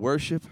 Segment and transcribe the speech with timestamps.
[0.00, 0.44] worship.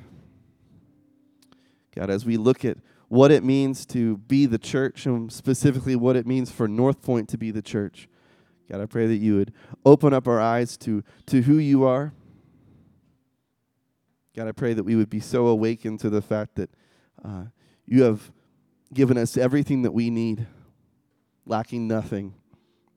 [1.94, 6.14] God, as we look at what it means to be the church and specifically what
[6.14, 8.08] it means for North Point to be the church,
[8.70, 9.52] God, I pray that you would
[9.84, 12.12] open up our eyes to, to who you are.
[14.36, 16.70] God, I pray that we would be so awakened to the fact that
[17.24, 17.44] uh,
[17.86, 18.30] you have
[18.92, 20.46] given us everything that we need,
[21.46, 22.34] lacking nothing.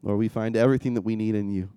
[0.04, 1.70] Lord, we find everything that we need in you.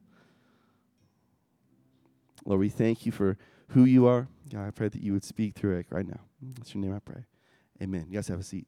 [2.44, 3.38] Lord, we thank you for
[3.68, 4.28] who you are.
[4.50, 6.20] God, I pray that you would speak through it right now.
[6.42, 7.24] That's your name I pray.
[7.82, 8.06] Amen.
[8.08, 8.66] You guys have a seat.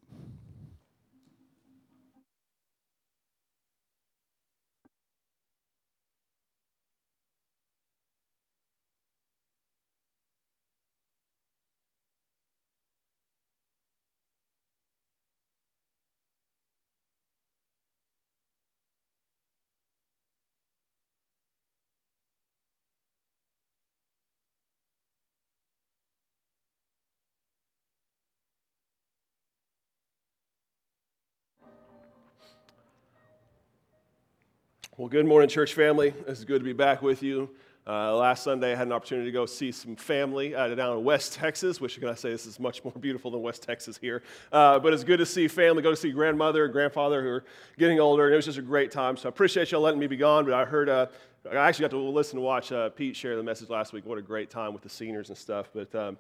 [34.99, 36.15] Well, good morning, church family.
[36.27, 37.51] It's good to be back with you.
[37.87, 41.05] Uh, last Sunday, I had an opportunity to go see some family uh, down in
[41.05, 44.23] West Texas, which, can I say, this is much more beautiful than West Texas here.
[44.51, 47.45] Uh, but it's good to see family, go to see grandmother and grandfather who are
[47.77, 49.19] getting older, and it was just a great time.
[49.19, 51.09] So I appreciate y'all letting me be gone, but I heard, uh,
[51.53, 54.07] I actually got to listen and watch uh, Pete share the message last week.
[54.07, 55.69] What a great time with the seniors and stuff.
[55.75, 56.17] But um,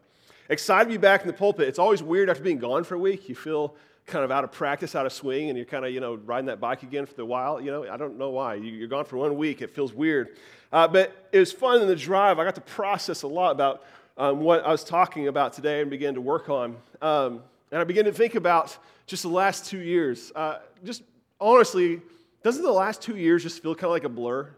[0.50, 1.66] excited to be back in the pulpit.
[1.66, 3.26] It's always weird after being gone for a week.
[3.26, 3.74] You feel
[4.06, 6.46] kind of out of practice, out of swing, and you're kind of, you know, riding
[6.46, 7.60] that bike again for a while.
[7.60, 8.54] You know, I don't know why.
[8.54, 9.62] You're gone for one week.
[9.62, 10.36] It feels weird.
[10.72, 12.38] Uh, but it was fun in the drive.
[12.38, 13.84] I got to process a lot about
[14.16, 16.76] um, what I was talking about today and began to work on.
[17.02, 18.76] Um, and I began to think about
[19.06, 20.32] just the last two years.
[20.34, 21.02] Uh, just
[21.40, 22.00] honestly,
[22.42, 24.48] doesn't the last two years just feel kind of like a blur?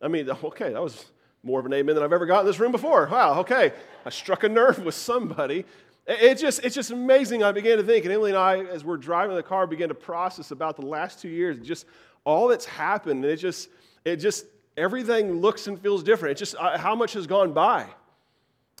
[0.00, 1.06] I mean, okay, that was
[1.42, 3.08] more of an amen than I've ever got in this room before.
[3.10, 3.72] Wow, okay.
[4.04, 5.64] I struck a nerve with somebody.
[6.06, 7.42] It just, it's just amazing.
[7.42, 9.94] I began to think, and Emily and I, as we're driving the car, began to
[9.94, 11.84] process about the last two years, just
[12.24, 13.24] all that's happened.
[13.24, 13.68] And it just,
[14.04, 14.46] it just,
[14.76, 16.32] everything looks and feels different.
[16.32, 17.86] It's just uh, how much has gone by.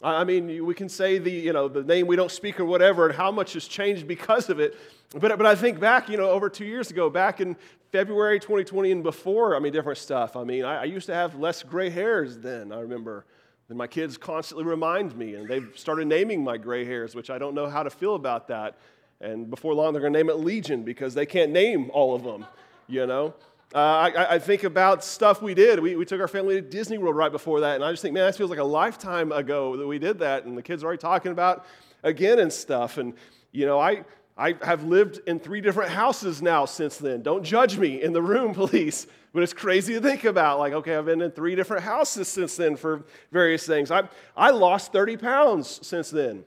[0.02, 3.06] I mean, we can say the, you know, the name we don't speak or whatever,
[3.06, 4.76] and how much has changed because of it.
[5.10, 7.56] But, but I think back, you know, over two years ago, back in
[7.90, 10.36] February 2020 and before, I mean, different stuff.
[10.36, 13.24] I mean, I, I used to have less gray hairs then, I remember.
[13.68, 17.38] And my kids constantly remind me, and they've started naming my gray hairs, which I
[17.38, 18.76] don't know how to feel about that.
[19.20, 22.22] And before long, they're going to name it Legion because they can't name all of
[22.22, 22.46] them,
[22.86, 23.34] you know?
[23.74, 25.80] Uh, I, I, think about stuff we did.
[25.80, 28.14] We, we took our family to Disney World right before that, and I just think,
[28.14, 30.86] man, that feels like a lifetime ago that we did that, and the kids are
[30.86, 31.66] already talking about
[32.04, 32.96] again and stuff.
[32.96, 33.14] And,
[33.50, 34.04] you know, I,
[34.38, 37.22] I have lived in three different houses now since then.
[37.22, 39.06] Don't judge me in the room, please.
[39.32, 40.58] But it's crazy to think about.
[40.58, 43.90] Like, okay, I've been in three different houses since then for various things.
[43.90, 46.44] I, I lost 30 pounds since then,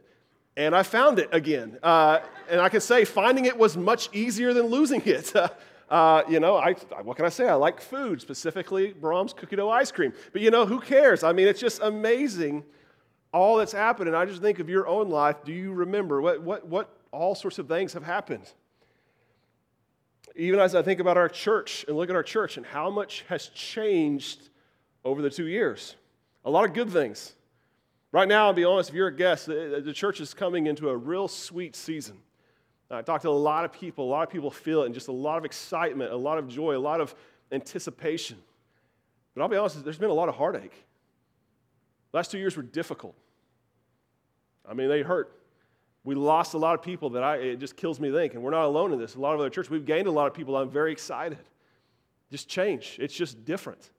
[0.58, 1.78] and I found it again.
[1.84, 2.20] Uh,
[2.50, 5.34] and I can say finding it was much easier than losing it.
[5.90, 7.50] Uh, you know, I, what can I say?
[7.50, 10.14] I like food, specifically Braum's cookie dough ice cream.
[10.32, 11.24] But you know, who cares?
[11.24, 12.64] I mean, it's just amazing
[13.34, 14.08] all that's happened.
[14.08, 15.38] And I just think of your own life.
[15.44, 18.52] Do you remember what, what, what all sorts of things have happened.
[20.36, 23.26] Even as I think about our church and look at our church and how much
[23.30, 24.50] has changed
[25.04, 25.96] over the two years,
[26.46, 27.34] a lot of good things.
[28.12, 30.98] Right now, I'll be honest, if you're a guest, the church is coming into a
[30.98, 32.18] real sweet season.
[32.92, 35.10] I talked to a lot of people, a lot of people feel it, and just
[35.10, 37.14] a lot of excitement, a lot of joy, a lot of
[37.52, 38.38] anticipation.
[39.36, 40.74] But I'll be honest, there's been a lot of heartache.
[42.14, 43.16] last two years were difficult.
[44.68, 45.39] I mean, they hurt.
[46.10, 48.34] We lost a lot of people that I, it just kills me to think.
[48.34, 49.14] And we're not alone in this.
[49.14, 50.58] A lot of other churches, we've gained a lot of people.
[50.58, 51.38] I'm very excited.
[52.32, 52.98] Just change.
[53.00, 53.92] It's just different.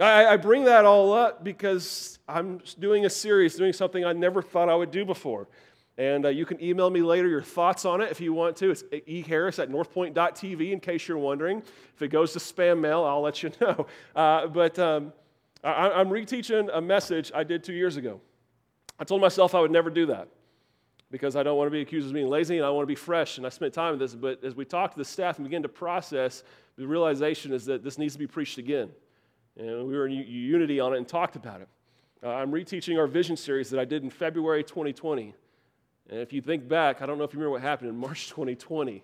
[0.00, 4.42] I, I bring that all up because I'm doing a series, doing something I never
[4.42, 5.46] thought I would do before.
[5.98, 8.70] And uh, you can email me later your thoughts on it if you want to.
[8.70, 11.62] It's eharris at northpoint.tv in case you're wondering.
[11.94, 13.86] If it goes to spam mail, I'll let you know.
[14.16, 15.12] Uh, but um,
[15.62, 18.20] I, I'm reteaching a message I did two years ago.
[18.98, 20.26] I told myself I would never do that
[21.10, 22.94] because I don't want to be accused of being lazy and I want to be
[22.94, 23.38] fresh.
[23.38, 24.14] And I spent time with this.
[24.14, 26.42] But as we talked to the staff and began to process,
[26.76, 28.90] the realization is that this needs to be preached again.
[29.56, 31.68] And we were in unity on it and talked about it.
[32.22, 35.34] Uh, I'm reteaching our vision series that I did in February 2020.
[36.10, 38.28] And if you think back, I don't know if you remember what happened in March
[38.30, 39.02] 2020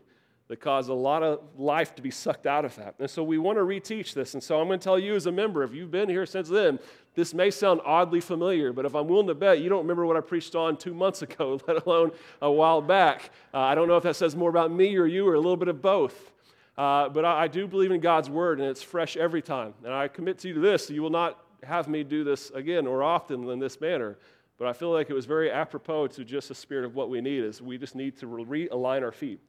[0.49, 2.95] that caused a lot of life to be sucked out of that.
[2.99, 4.35] And so we want to reteach this.
[4.35, 6.49] And so I'm going to tell you as a member, if you've been here since
[6.49, 6.79] then,
[7.15, 10.17] this may sound oddly familiar, but if I'm willing to bet you don't remember what
[10.17, 12.13] I preached on two months ago, let alone
[12.43, 13.31] a while back.
[13.55, 15.57] Uh, I don't know if that says more about me or you or a little
[15.57, 16.33] bit of both.
[16.77, 19.75] Uh, but I, I, do believe in God's word, and it's fresh every time.
[19.85, 22.87] And I commit to you to this: you will not have me do this again
[22.89, 24.19] or often in this manner.
[24.59, 27.21] But I feel like it was very apropos to just the spirit of what we
[27.21, 29.41] need is we just need to realign our feet.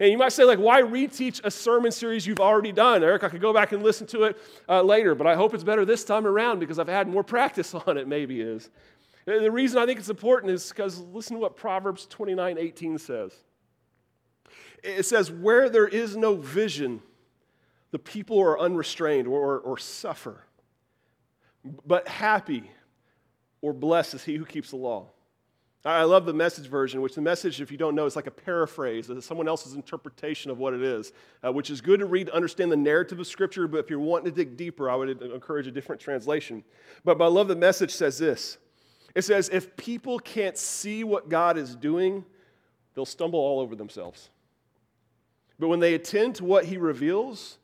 [0.00, 3.02] And you might say, like, why reteach a sermon series you've already done?
[3.02, 4.38] Eric, I could go back and listen to it
[4.68, 7.74] uh, later, but I hope it's better this time around because I've had more practice
[7.74, 8.70] on it, maybe is.
[9.24, 13.32] The reason I think it's important is because listen to what Proverbs 29 18 says.
[14.82, 17.00] It says, Where there is no vision,
[17.92, 20.44] the people are unrestrained or, or, or suffer.
[21.86, 22.68] But happy
[23.60, 25.06] or blessed is he who keeps the law.
[25.84, 28.32] I love the message version, which the message, if you don't know, is like a
[28.32, 31.12] paraphrase, it's someone else's interpretation of what it is,
[31.44, 33.98] uh, which is good to read to understand the narrative of Scripture, but if you're
[33.98, 36.62] wanting to dig deeper, I would encourage a different translation.
[37.04, 38.58] But, but I love the message says this
[39.14, 42.24] it says, if people can't see what God is doing,
[42.94, 44.30] they'll stumble all over themselves.
[45.58, 47.58] But when they attend to what He reveals,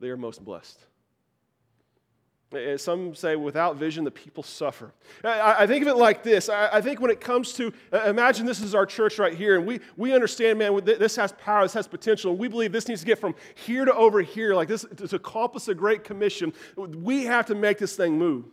[0.00, 0.80] they are most blessed.
[2.52, 4.92] Eh, eh, some say without vision, the people suffer.
[5.24, 6.48] Eh, I think of it like this.
[6.48, 7.72] I think when it comes to,
[8.06, 11.62] imagine this is our church right here, and we, we understand, man, this has power,
[11.62, 14.54] this has potential, and we believe this needs to get from here to over here,
[14.54, 16.52] like this, to accomplish a great commission.
[16.76, 18.46] We have to make this thing move.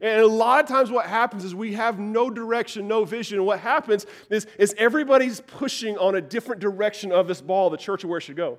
[0.00, 3.38] And a lot of times, what happens is we have no direction, no vision.
[3.38, 7.78] And what happens is, is everybody's pushing on a different direction of this ball, the
[7.78, 8.58] church of where it should go.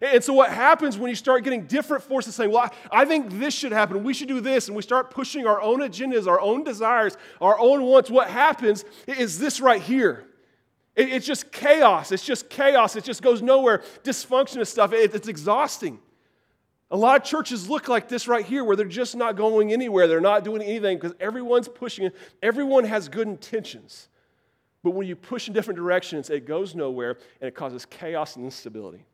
[0.00, 3.54] And so, what happens when you start getting different forces saying, Well, I think this
[3.54, 6.64] should happen, we should do this, and we start pushing our own agendas, our own
[6.64, 10.24] desires, our own wants, what happens is this right here.
[10.96, 12.10] It's just chaos.
[12.10, 12.96] It's just chaos.
[12.96, 13.84] It just goes nowhere.
[14.02, 14.92] Dysfunction and stuff.
[14.92, 16.00] It's exhausting.
[16.90, 20.08] A lot of churches look like this right here, where they're just not going anywhere.
[20.08, 22.10] They're not doing anything because everyone's pushing.
[22.42, 24.08] Everyone has good intentions.
[24.82, 28.44] But when you push in different directions, it goes nowhere and it causes chaos and
[28.44, 29.04] instability.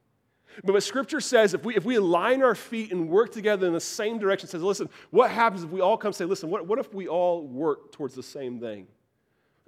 [0.63, 3.73] But what Scripture says, if we, if we align our feet and work together in
[3.73, 6.67] the same direction, it says, listen, what happens if we all come say, listen, what,
[6.67, 8.87] what if we all work towards the same thing?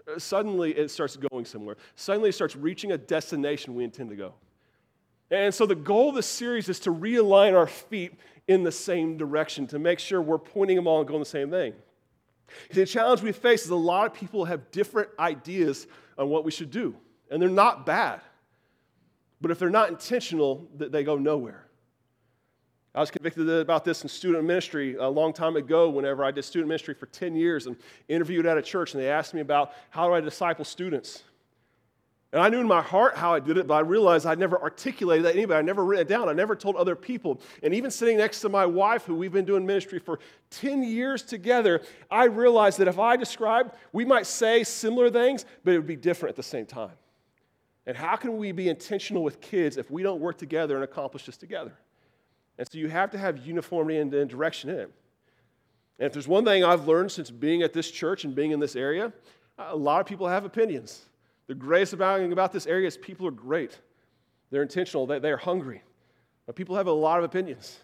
[0.06, 1.76] Uh, suddenly it starts going somewhere.
[1.96, 4.34] Suddenly it starts reaching a destination we intend to go.
[5.30, 8.12] And so the goal of this series is to realign our feet
[8.46, 11.50] in the same direction, to make sure we're pointing them all and going the same
[11.50, 11.74] thing.
[12.70, 16.52] The challenge we face is a lot of people have different ideas on what we
[16.52, 16.94] should do,
[17.28, 18.20] and they're not bad.
[19.40, 21.66] But if they're not intentional, they go nowhere.
[22.94, 26.44] I was convicted about this in student ministry a long time ago whenever I did
[26.44, 27.76] student ministry for 10 years and
[28.08, 31.22] interviewed at a church, and they asked me about how do I disciple students.
[32.32, 34.60] And I knew in my heart how I did it, but I realized I'd never
[34.60, 35.58] articulated that to anybody.
[35.58, 36.28] I never written it down.
[36.28, 37.40] I never told other people.
[37.62, 40.18] And even sitting next to my wife, who we've been doing ministry for
[40.50, 45.74] 10 years together, I realized that if I described, we might say similar things, but
[45.74, 46.92] it would be different at the same time.
[47.86, 51.26] And how can we be intentional with kids if we don't work together and accomplish
[51.26, 51.72] this together?
[52.58, 54.90] And so you have to have uniformity and, direction in it.
[55.98, 58.60] And if there's one thing I've learned since being at this church and being in
[58.60, 59.12] this area,
[59.58, 61.04] a lot of people have opinions.
[61.46, 63.78] The greatest about, about this area is people are great.
[64.50, 65.82] They're intentional, they, they're hungry.
[66.46, 67.78] But people have a lot of opinions.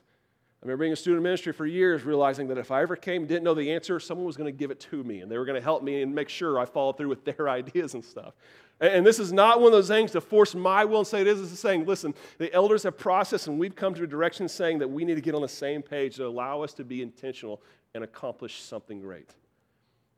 [0.62, 3.28] I remember being a student ministry for years, realizing that if I ever came and
[3.28, 5.44] didn't know the answer, someone was going to give it to me, and they were
[5.44, 8.34] going to help me and make sure I followed through with their ideas and stuff.
[8.82, 11.28] And this is not one of those things to force my will and say it
[11.28, 11.40] is.
[11.40, 14.80] This is saying, listen, the elders have processed, and we've come to a direction saying
[14.80, 17.62] that we need to get on the same page to allow us to be intentional
[17.94, 19.30] and accomplish something great.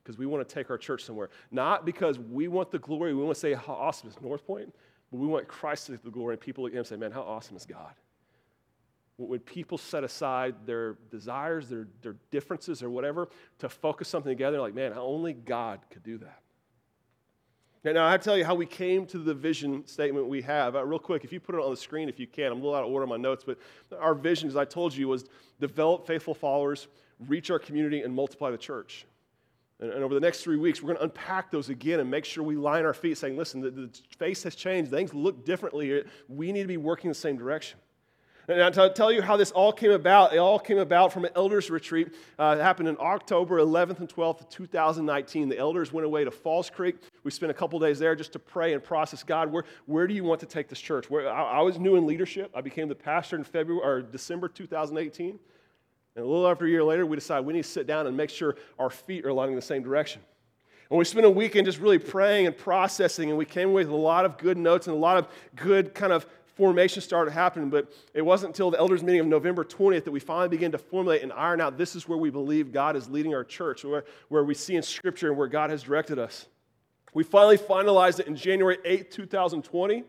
[0.02, 1.28] Because we want to take our church somewhere.
[1.50, 4.75] Not because we want the glory, we want to say how awesome is North Point,
[5.11, 6.97] but we want Christ to take the glory, and people look at him and say,
[6.97, 7.92] man, how awesome is God?
[9.18, 13.28] When people set aside their desires, their, their differences, or whatever,
[13.59, 16.40] to focus something together, like, man, only God could do that.
[17.93, 20.75] Now, I have to tell you how we came to the vision statement we have.
[20.75, 22.55] Uh, real quick, if you put it on the screen, if you can, I'm a
[22.55, 23.59] little out of order on my notes, but
[24.00, 25.26] our vision, as I told you, was
[25.61, 26.88] develop faithful followers,
[27.29, 29.05] reach our community, and multiply the church.
[29.81, 32.25] And, and over the next three weeks, we're going to unpack those again and make
[32.25, 36.05] sure we line our feet, saying, listen, the, the face has changed, things look differently.
[36.26, 37.79] We need to be working the same direction.
[38.49, 41.33] And to tell you how this all came about, it all came about from an
[41.35, 42.14] elders retreat.
[42.38, 45.49] Uh, it happened in October 11th and 12th of 2019.
[45.49, 46.97] The elders went away to Falls Creek.
[47.25, 49.50] We spent a couple days there just to pray and process God.
[49.50, 51.11] Where, where do you want to take this church?
[51.11, 52.52] Where, I, I was new in leadership.
[52.54, 55.38] I became the pastor in February or December 2018.
[56.16, 58.16] And a little after a year later, we decided we need to sit down and
[58.16, 60.23] make sure our feet are aligning the same direction.
[60.90, 63.93] And we spent a weekend just really praying and processing, and we came away with
[63.93, 65.26] a lot of good notes and a lot of
[65.57, 69.64] good kind of formation started happening, but it wasn't until the elders' meeting of November
[69.64, 72.73] 20th that we finally began to formulate and iron out this is where we believe
[72.73, 75.83] God is leading our church, where, where we see in Scripture and where God has
[75.83, 76.47] directed us.
[77.14, 80.04] We finally finalized it in January 8, 2020.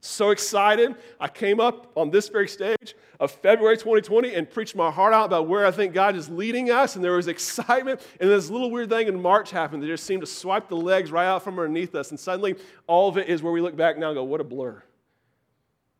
[0.00, 0.94] So excited.
[1.18, 2.94] I came up on this very stage.
[3.18, 6.70] of February 2020 and preached my heart out about where I think God is leading
[6.70, 6.96] us.
[6.96, 8.00] And there was excitement.
[8.20, 11.10] And this little weird thing in March happened that just seemed to swipe the legs
[11.10, 12.10] right out from underneath us.
[12.10, 14.44] And suddenly, all of it is where we look back now and go, what a
[14.44, 14.82] blur.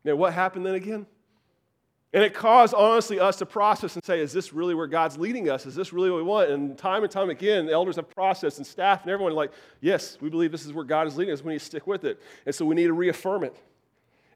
[0.03, 1.05] Now, what happened then again?
[2.13, 5.49] And it caused, honestly, us to process and say, is this really where God's leading
[5.49, 5.65] us?
[5.65, 6.49] Is this really what we want?
[6.49, 10.17] And time and time again, the elders have processed and staff and everyone like, yes,
[10.21, 11.43] we believe this is where God is leading us.
[11.43, 12.21] We need to stick with it.
[12.45, 13.55] And so we need to reaffirm it.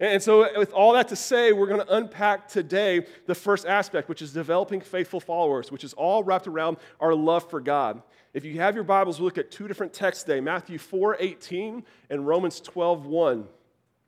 [0.02, 4.10] And so, with all that to say, we're going to unpack today the first aspect,
[4.10, 8.02] which is developing faithful followers, which is all wrapped around our love for God.
[8.34, 11.84] If you have your Bibles, we'll look at two different texts today Matthew 4 18
[12.10, 13.48] and Romans 12 1.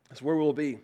[0.10, 0.80] That's where we'll be.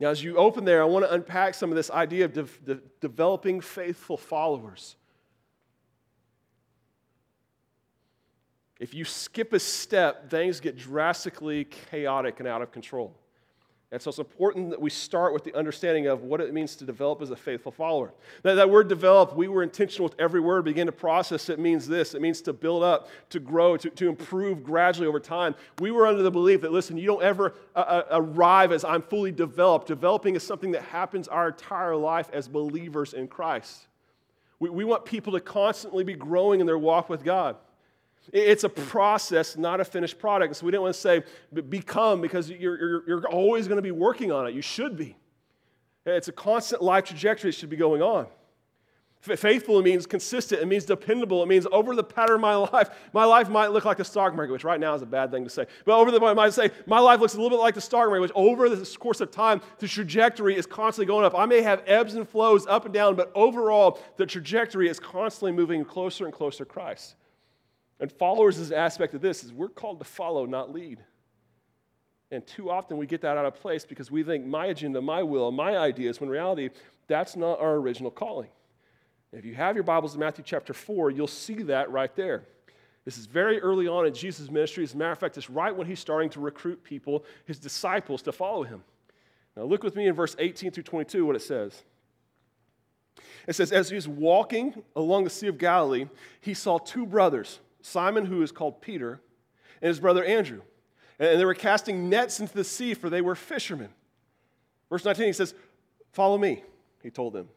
[0.00, 2.42] Now, as you open there, I want to unpack some of this idea of de-
[2.42, 4.96] de- developing faithful followers.
[8.80, 13.14] If you skip a step, things get drastically chaotic and out of control.
[13.94, 16.84] And so it's important that we start with the understanding of what it means to
[16.84, 18.12] develop as a faithful follower.
[18.42, 21.86] That, that word develop, we were intentional with every word, begin to process it means
[21.86, 25.54] this it means to build up, to grow, to, to improve gradually over time.
[25.78, 29.00] We were under the belief that, listen, you don't ever uh, uh, arrive as I'm
[29.00, 29.86] fully developed.
[29.86, 33.86] Developing is something that happens our entire life as believers in Christ.
[34.58, 37.54] We, we want people to constantly be growing in their walk with God.
[38.32, 40.56] It's a process, not a finished product.
[40.56, 41.22] So we didn't want to say
[41.68, 44.54] become because you're, you're, you're always going to be working on it.
[44.54, 45.16] You should be.
[46.06, 48.26] It's a constant life trajectory that should be going on.
[49.20, 50.60] Faithful means consistent.
[50.60, 51.42] It means dependable.
[51.42, 54.34] It means over the pattern of my life, my life might look like the stock
[54.34, 55.66] market, which right now is a bad thing to say.
[55.86, 58.06] But over the, I might say, my life looks a little bit like the stock
[58.08, 61.34] market, which over the course of time, the trajectory is constantly going up.
[61.34, 65.52] I may have ebbs and flows up and down, but overall, the trajectory is constantly
[65.52, 67.14] moving closer and closer to Christ.
[68.00, 70.98] And followers is aspect of this is we're called to follow, not lead.
[72.30, 75.22] And too often we get that out of place because we think my agenda, my
[75.22, 76.70] will, my ideas, when reality,
[77.06, 78.48] that's not our original calling.
[79.32, 82.44] If you have your Bibles in Matthew chapter 4, you'll see that right there.
[83.04, 84.84] This is very early on in Jesus' ministry.
[84.84, 88.22] As a matter of fact, it's right when he's starting to recruit people, his disciples,
[88.22, 88.82] to follow him.
[89.56, 91.82] Now, look with me in verse 18 through 22 what it says.
[93.46, 96.06] It says, As he was walking along the Sea of Galilee,
[96.40, 99.20] he saw two brothers Simon, who is called Peter,
[99.82, 100.62] and his brother Andrew.
[101.18, 103.90] And they were casting nets into the sea, for they were fishermen.
[104.88, 105.54] Verse 19, he says,
[106.12, 106.62] Follow me,
[107.02, 107.48] he told them,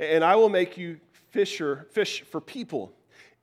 [0.00, 0.98] and I will make you
[1.30, 2.92] fisher, fish for people.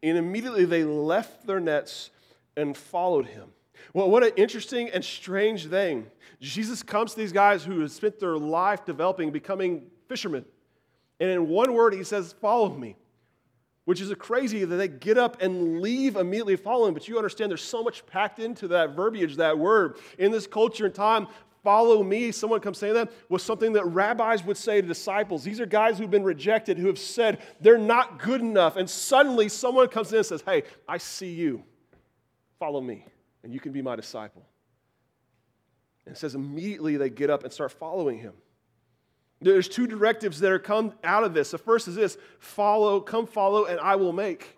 [0.02, 2.10] And immediately they left their nets
[2.58, 3.50] and followed him.
[3.94, 6.08] Well, what an interesting and strange thing.
[6.42, 10.46] Jesus comes to these guys who have spent their life developing, becoming fishermen.
[11.20, 12.96] And in one word, he says, Follow me
[13.86, 16.94] which is crazy that they get up and leave immediately following.
[16.94, 19.98] But you understand there's so much packed into that verbiage, that word.
[20.18, 21.28] In this culture and time,
[21.64, 25.44] follow me, someone comes saying that, was something that rabbis would say to disciples.
[25.44, 28.76] These are guys who've been rejected, who have said they're not good enough.
[28.78, 31.64] And suddenly someone comes in and says, Hey, I see you.
[32.60, 33.06] Follow me,
[33.44, 34.46] and you can be my disciple.
[36.06, 38.34] And it says immediately they get up and start following him.
[39.42, 41.52] There's two directives that are come out of this.
[41.52, 44.58] The first is this follow, come follow, and I will make.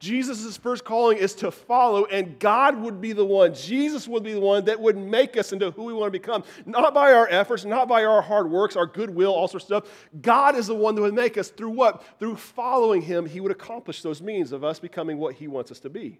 [0.00, 4.32] Jesus' first calling is to follow, and God would be the one, Jesus would be
[4.32, 6.42] the one that would make us into who we want to become.
[6.64, 10.08] Not by our efforts, not by our hard works, our goodwill, all sorts of stuff.
[10.22, 12.02] God is the one that would make us through what?
[12.18, 15.80] Through following Him, He would accomplish those means of us becoming what He wants us
[15.80, 16.18] to be.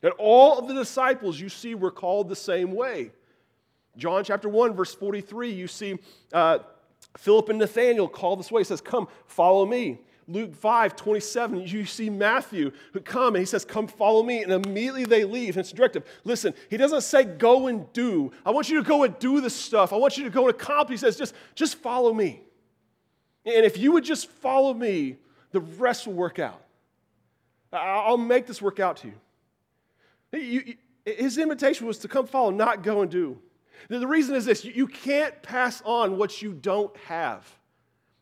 [0.00, 3.10] And all of the disciples you see were called the same way.
[3.96, 5.98] John chapter 1, verse 43, you see.
[6.32, 6.58] Uh,
[7.16, 8.60] Philip and Nathaniel call this way.
[8.60, 10.00] He says, Come, follow me.
[10.26, 14.42] Luke 5, 27, you see Matthew who come and he says, Come follow me.
[14.42, 15.56] And immediately they leave.
[15.56, 16.04] It's directive.
[16.24, 18.32] Listen, he doesn't say go and do.
[18.44, 19.92] I want you to go and do this stuff.
[19.92, 21.00] I want you to go and accomplish.
[21.00, 22.40] He says, just, just follow me.
[23.44, 25.18] And if you would just follow me,
[25.52, 26.62] the rest will work out.
[27.72, 29.12] I'll make this work out to
[30.32, 30.76] you.
[31.04, 33.38] His invitation was to come follow, not go and do.
[33.88, 37.46] The reason is this you can't pass on what you don't have.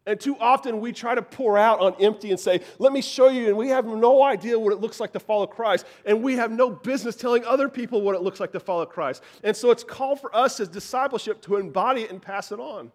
[0.05, 3.29] And too often we try to pour out on empty and say, Let me show
[3.29, 3.49] you.
[3.49, 5.87] And we have no idea what it looks like to follow Christ.
[6.05, 9.23] And we have no business telling other people what it looks like to follow Christ.
[9.45, 12.91] And so it's called for us as discipleship to embody it and pass it on.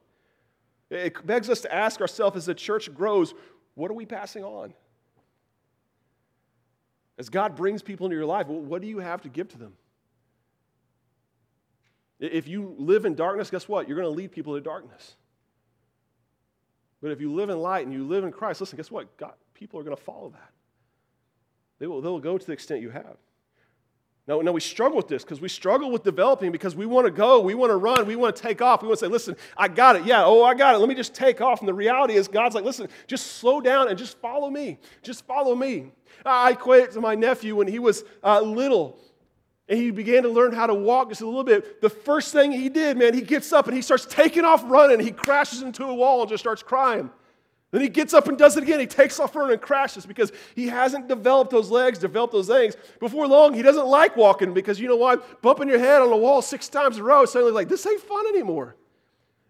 [0.90, 3.34] It begs us to ask ourselves as the church grows,
[3.76, 4.74] what are we passing on?
[7.18, 9.74] As God brings people into your life, what do you have to give to them?
[12.20, 13.88] If you live in darkness, guess what?
[13.88, 15.16] You're going to lead people to darkness.
[17.02, 19.16] But if you live in light and you live in Christ, listen, guess what?
[19.18, 20.52] God, people are going to follow that.
[21.80, 23.18] They will, they'll go to the extent you have.
[24.28, 27.12] No, no, we struggle with this because we struggle with developing because we want to
[27.12, 28.82] go, we want to run, we want to take off.
[28.82, 30.06] We want to say, listen, I got it.
[30.06, 30.80] Yeah, oh, I got it.
[30.80, 31.62] Let me just take off.
[31.62, 34.80] And the reality is, God's like, listen, just slow down and just follow me.
[35.02, 35.92] Just follow me.
[36.26, 39.00] I equate it to my nephew when he was uh, little
[39.70, 41.82] and he began to learn how to walk just a little bit.
[41.82, 45.00] The first thing he did, man, he gets up and he starts taking off running.
[45.00, 47.10] He crashes into a wall and just starts crying.
[47.72, 48.80] Then he gets up and does it again.
[48.80, 52.78] He takes off running and crashes because he hasn't developed those legs, developed those things.
[53.02, 55.18] Before long, he doesn't like walking because you know why?
[55.42, 58.00] Bumping your head on a wall six times in a row, suddenly like, this ain't
[58.00, 58.78] fun anymore.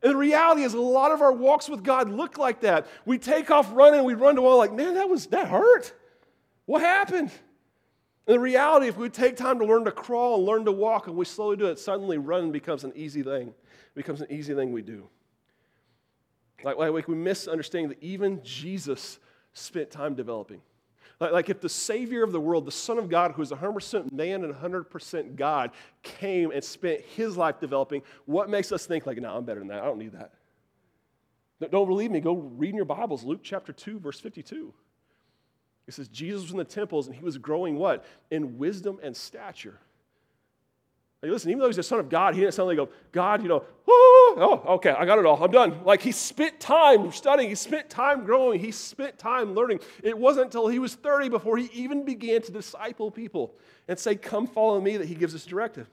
[0.02, 2.88] And the reality is, a lot of our walks with God look like that.
[3.06, 5.94] We take off running, we run to wall like, man, that was that hurt.
[6.66, 7.32] What happened?
[8.28, 11.08] And the reality, if we take time to learn to crawl and learn to walk
[11.08, 13.48] and we slowly do it, suddenly running becomes an easy thing.
[13.48, 15.08] It becomes an easy thing we do.
[16.64, 19.20] Like, like we misunderstand that even Jesus
[19.54, 20.62] spent time developing.
[21.20, 24.12] Like, like if the Savior of the world, the Son of God, who is 100%
[24.12, 25.72] man and 100% God,
[26.04, 29.70] came and spent his life developing, what makes us think, like, no, I'm better than
[29.70, 29.82] that.
[29.82, 30.34] I don't need that.
[31.72, 32.20] Don't believe me.
[32.20, 34.74] Go read in your Bibles, Luke chapter 2, verse 52.
[35.88, 38.06] It says Jesus was in the temples and he was growing what?
[38.30, 39.80] In wisdom and stature.
[41.22, 43.50] Like, listen, even though he's the son of God, he didn't suddenly go, God, you
[43.50, 45.42] know, oh, okay, I got it all.
[45.44, 45.84] I'm done.
[45.84, 49.80] Like he spent time studying, he spent time growing, he spent time learning.
[50.04, 53.56] It wasn't until he was 30 before he even began to disciple people
[53.88, 55.90] and say, Come follow me, that he gives this directive.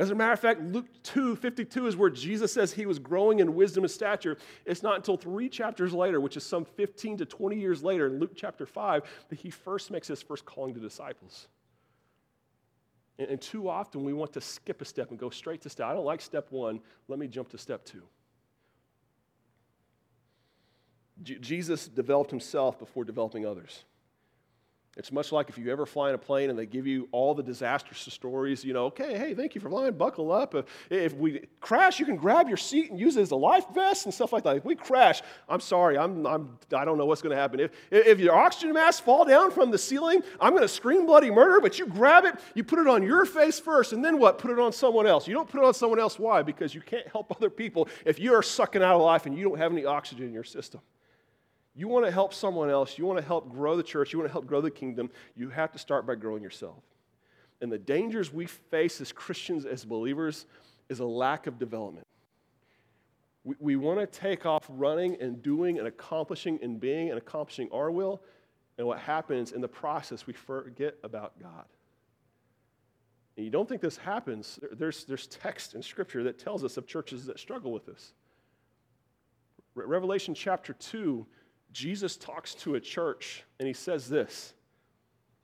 [0.00, 3.40] As a matter of fact, Luke 2 52 is where Jesus says he was growing
[3.40, 4.38] in wisdom and stature.
[4.64, 8.18] It's not until three chapters later, which is some 15 to 20 years later, in
[8.18, 11.48] Luke chapter 5, that he first makes his first calling to disciples.
[13.18, 15.86] And, and too often we want to skip a step and go straight to step.
[15.86, 18.02] I don't like step one, let me jump to step two.
[21.22, 23.84] J- Jesus developed himself before developing others.
[24.96, 27.32] It's much like if you ever fly in a plane and they give you all
[27.32, 30.52] the disastrous stories, you know, okay, hey, thank you for flying, buckle up.
[30.90, 34.06] If we crash, you can grab your seat and use it as a life vest
[34.06, 34.56] and stuff like that.
[34.56, 37.60] If we crash, I'm sorry, I'm, I'm, I don't know what's going to happen.
[37.60, 41.30] If, if your oxygen mask fall down from the ceiling, I'm going to scream bloody
[41.30, 44.38] murder, but you grab it, you put it on your face first, and then what?
[44.38, 45.28] Put it on someone else.
[45.28, 46.18] You don't put it on someone else.
[46.18, 46.42] Why?
[46.42, 49.48] Because you can't help other people if you are sucking out of life and you
[49.48, 50.80] don't have any oxygen in your system.
[51.80, 54.28] You want to help someone else, you want to help grow the church, you want
[54.28, 56.82] to help grow the kingdom, you have to start by growing yourself.
[57.62, 60.44] And the dangers we face as Christians, as believers,
[60.90, 62.06] is a lack of development.
[63.44, 67.70] We, we want to take off running and doing and accomplishing and being and accomplishing
[67.72, 68.20] our will.
[68.76, 71.64] And what happens in the process, we forget about God.
[73.38, 74.60] And you don't think this happens.
[74.72, 78.12] There's, there's text in Scripture that tells us of churches that struggle with this.
[79.74, 81.26] Revelation chapter 2
[81.72, 84.54] Jesus talks to a church and he says this.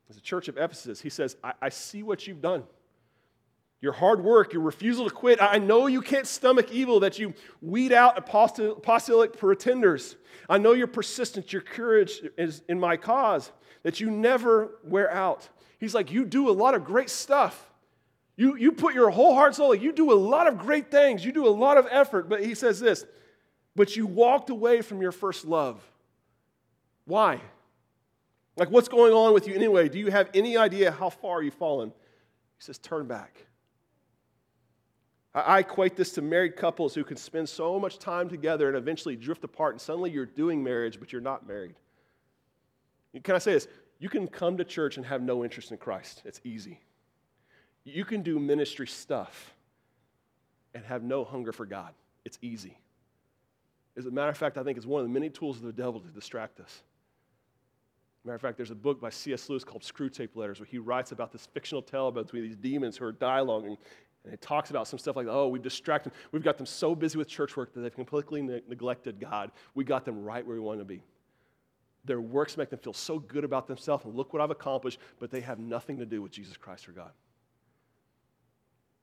[0.09, 1.01] It's a church of Ephesus.
[1.01, 2.65] He says, I, I see what you've done.
[3.81, 5.41] Your hard work, your refusal to quit.
[5.41, 10.17] I know you can't stomach evil, that you weed out apostolic pretenders.
[10.49, 15.49] I know your persistence, your courage is in my cause, that you never wear out.
[15.79, 17.71] He's like, You do a lot of great stuff.
[18.37, 21.25] You, you put your whole heart, soul, you do a lot of great things.
[21.25, 22.29] You do a lot of effort.
[22.29, 23.05] But he says this,
[23.75, 25.83] but you walked away from your first love.
[27.07, 27.41] Why?
[28.57, 29.89] Like, what's going on with you anyway?
[29.89, 31.89] Do you have any idea how far you've fallen?
[31.89, 33.45] He says, turn back.
[35.35, 39.17] I equate this to married couples who can spend so much time together and eventually
[39.17, 41.75] drift apart, and suddenly you're doing marriage, but you're not married.
[43.23, 43.69] Can I say this?
[43.99, 46.23] You can come to church and have no interest in Christ.
[46.25, 46.81] It's easy.
[47.85, 49.55] You can do ministry stuff
[50.75, 51.93] and have no hunger for God.
[52.25, 52.79] It's easy.
[53.97, 55.73] As a matter of fact, I think it's one of the many tools of the
[55.73, 56.83] devil to distract us.
[58.27, 59.49] Matter of fact, there's a book by C.S.
[59.49, 62.97] Lewis called Screwtape Letters where he writes about this fictional tale about between these demons
[62.97, 63.77] who are dialoguing.
[64.25, 66.19] And it talks about some stuff like, oh, we've distracted them.
[66.33, 69.53] We've got them so busy with church work that they've completely ne- neglected God.
[69.77, 71.03] We got them right where we want to be.
[72.05, 75.31] Their works make them feel so good about themselves, and look what I've accomplished, but
[75.31, 77.11] they have nothing to do with Jesus Christ or God.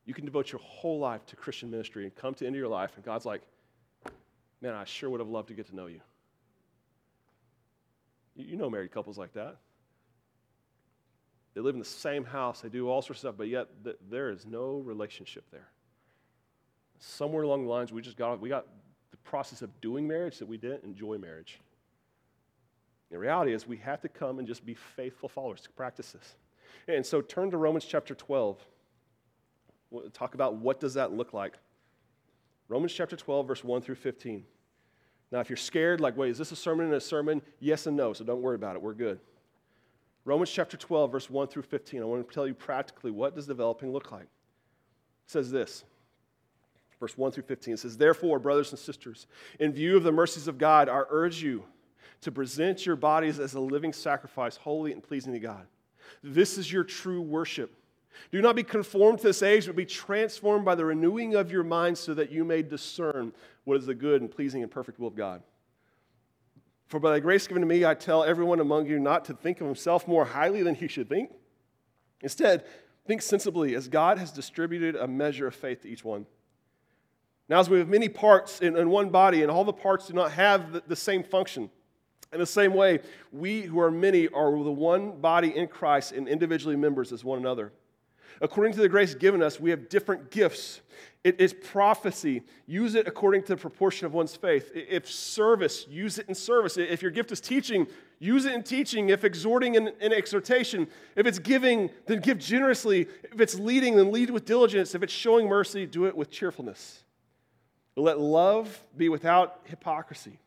[0.06, 2.60] You can devote your whole life to Christian ministry and come to the end of
[2.60, 3.42] your life, and God's like,
[4.62, 6.02] man, I sure would have loved to get to know you.
[8.36, 9.58] You know married couples like that.
[11.54, 13.98] They live in the same house, they do all sorts of stuff, but yet th-
[14.10, 15.70] there is no relationship there.
[16.98, 18.66] Somewhere along the lines, we just got we got
[19.12, 21.60] the process of doing marriage that we didn't enjoy marriage.
[23.12, 26.36] The reality is, we have to come and just be faithful followers to practice this.
[26.88, 28.58] And so, turn to Romans chapter 12.
[29.92, 31.60] We'll talk about what does that look like.
[32.68, 34.44] Romans chapter 12, verse 1 through 15.
[35.34, 37.42] Now, if you're scared, like, wait, is this a sermon and a sermon?
[37.60, 38.84] Yes and no, so don't worry about it.
[38.84, 39.20] We're good.
[40.26, 42.04] Romans chapter 12, verse 1 through 15.
[42.04, 44.22] I want to tell you practically what does developing look like.
[44.22, 44.28] It
[45.26, 45.86] says this.
[47.00, 49.26] Verse 1 through 15 it says, Therefore, brothers and sisters,
[49.60, 51.64] in view of the mercies of God, I urge you
[52.22, 55.66] to present your bodies as a living sacrifice, holy and pleasing to God.
[56.22, 57.74] This is your true worship.
[58.32, 61.64] Do not be conformed to this age, but be transformed by the renewing of your
[61.64, 65.08] mind so that you may discern what is the good and pleasing and perfect will
[65.08, 65.44] of God.
[66.88, 69.62] For by the grace given to me, I tell everyone among you not to think
[69.62, 71.32] of himself more highly than he should think.
[72.22, 72.66] Instead,
[73.08, 76.26] think sensibly, as God has distributed a measure of faith to each one.
[77.50, 80.14] Now, as we have many parts in, in one body, and all the parts do
[80.14, 81.70] not have the, the same function,
[82.32, 83.00] in the same way,
[83.32, 87.38] we who are many are the one body in Christ and individually members as one
[87.38, 87.72] another.
[88.42, 90.82] According to the grace given us, we have different gifts.
[91.24, 92.44] It is prophecy.
[92.68, 94.72] Use it according to the proportion of one's faith.
[94.76, 96.78] If service, use it in service.
[96.78, 97.88] If your gift is teaching,
[98.20, 99.10] use it in teaching.
[99.10, 100.88] If exhorting in, in exhortation.
[101.16, 103.08] If it's giving, then give generously.
[103.32, 104.96] If it's leading, then lead with diligence.
[104.96, 107.04] If it's showing mercy, do it with cheerfulness.
[107.96, 110.40] Let love be without hypocrisy.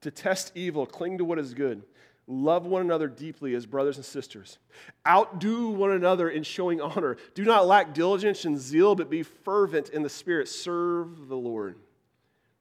[0.00, 1.82] Detest evil, cling to what is good.
[2.28, 4.58] Love one another deeply as brothers and sisters.
[5.06, 7.16] Outdo one another in showing honor.
[7.34, 10.48] Do not lack diligence and zeal, but be fervent in the Spirit.
[10.48, 11.76] Serve the Lord.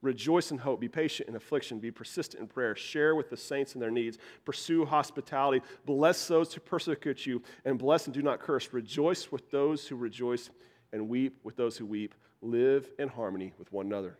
[0.02, 0.80] Rejoice in hope.
[0.80, 1.78] Be patient in affliction.
[1.78, 2.76] Be persistent in prayer.
[2.76, 4.17] Share with the saints in their needs.
[4.45, 5.63] Pursue hospitality.
[5.86, 8.74] Bless those who persecute you, and bless and do not curse.
[8.74, 10.50] Rejoice with those who rejoice,
[10.91, 12.15] and weep with those who weep.
[12.41, 14.17] Live in harmony with one another.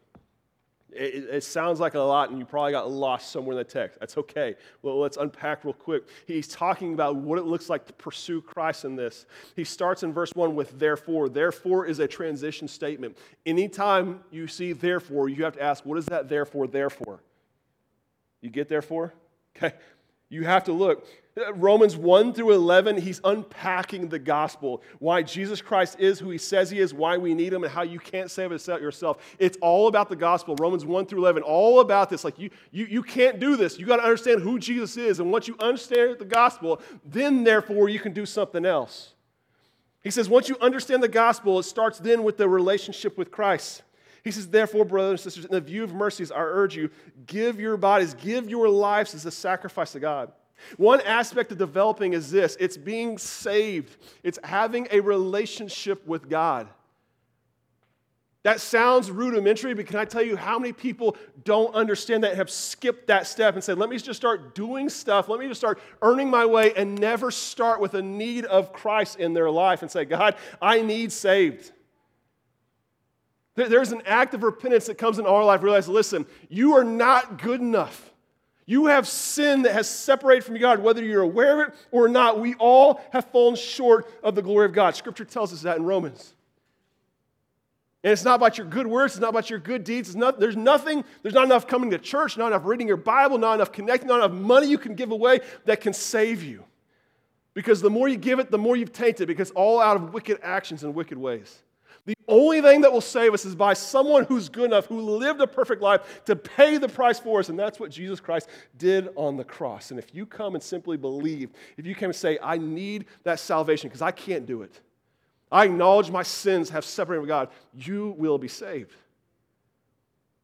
[0.92, 4.00] It, it, sounds like a lot, and you probably got lost somewhere in the text.
[4.00, 4.56] That's okay.
[4.82, 6.04] Well, let's unpack real quick.
[6.28, 9.26] He's talking about what it looks like to pursue Christ in this.
[9.56, 11.30] He starts in verse 1 with therefore.
[11.30, 13.18] Therefore is a transition statement.
[13.46, 17.22] Anytime you see therefore, you have to ask, what is that therefore, therefore?
[18.42, 19.14] You get therefore?
[19.56, 19.74] Okay.
[20.32, 21.06] You have to look.
[21.56, 26.70] Romans 1 through 11, he's unpacking the gospel, why Jesus Christ is who he says
[26.70, 29.18] he is, why we need him, and how you can't save yourself.
[29.40, 30.56] It's all about the gospel.
[30.56, 32.24] Romans 1 through 11, all about this.
[32.24, 33.78] Like, you, you, you can't do this.
[33.78, 35.20] You got to understand who Jesus is.
[35.20, 39.14] And once you understand the gospel, then therefore you can do something else.
[40.04, 43.84] He says, once you understand the gospel, it starts then with the relationship with Christ.
[44.24, 46.90] He says, Therefore, brothers and sisters, in the view of mercies, I urge you,
[47.26, 50.32] give your bodies, give your lives as a sacrifice to God.
[50.78, 56.68] One aspect of developing is this it's being saved, it's having a relationship with God.
[58.44, 62.50] That sounds rudimentary, but can I tell you how many people don't understand that, have
[62.50, 65.80] skipped that step and said, let me just start doing stuff, let me just start
[66.02, 69.92] earning my way, and never start with a need of Christ in their life and
[69.92, 71.72] say, God, I need saved.
[73.70, 75.62] There's an act of repentance that comes in our life.
[75.64, 78.12] Realize, listen, you are not good enough.
[78.66, 82.40] You have sin that has separated from God, whether you're aware of it or not.
[82.40, 84.96] We all have fallen short of the glory of God.
[84.96, 86.34] Scripture tells us that in Romans.
[88.04, 90.16] And it's not about your good works, it's not about your good deeds.
[90.16, 93.56] Not, there's nothing, there's not enough coming to church, not enough reading your Bible, not
[93.56, 96.64] enough connecting, not enough money you can give away that can save you.
[97.54, 100.40] Because the more you give it, the more you've tainted, because all out of wicked
[100.42, 101.62] actions and wicked ways.
[102.06, 105.40] The only thing that will save us is by someone who's good enough, who lived
[105.40, 107.50] a perfect life to pay the price for us.
[107.50, 109.92] And that's what Jesus Christ did on the cross.
[109.92, 113.40] And if you come and simply believe, if you come and say, I need that
[113.40, 114.82] salvation because I can't do it,
[115.52, 118.96] I acknowledge my sins have separated from God, you will be saved.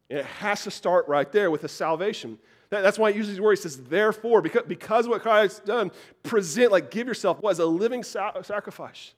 [0.09, 2.37] And it has to start right there with the salvation.
[2.69, 3.63] That's why he uses these words.
[3.63, 5.91] He says, therefore, because, because what Christ has done,
[6.21, 9.13] present, like give yourself what, as a living sacrifice.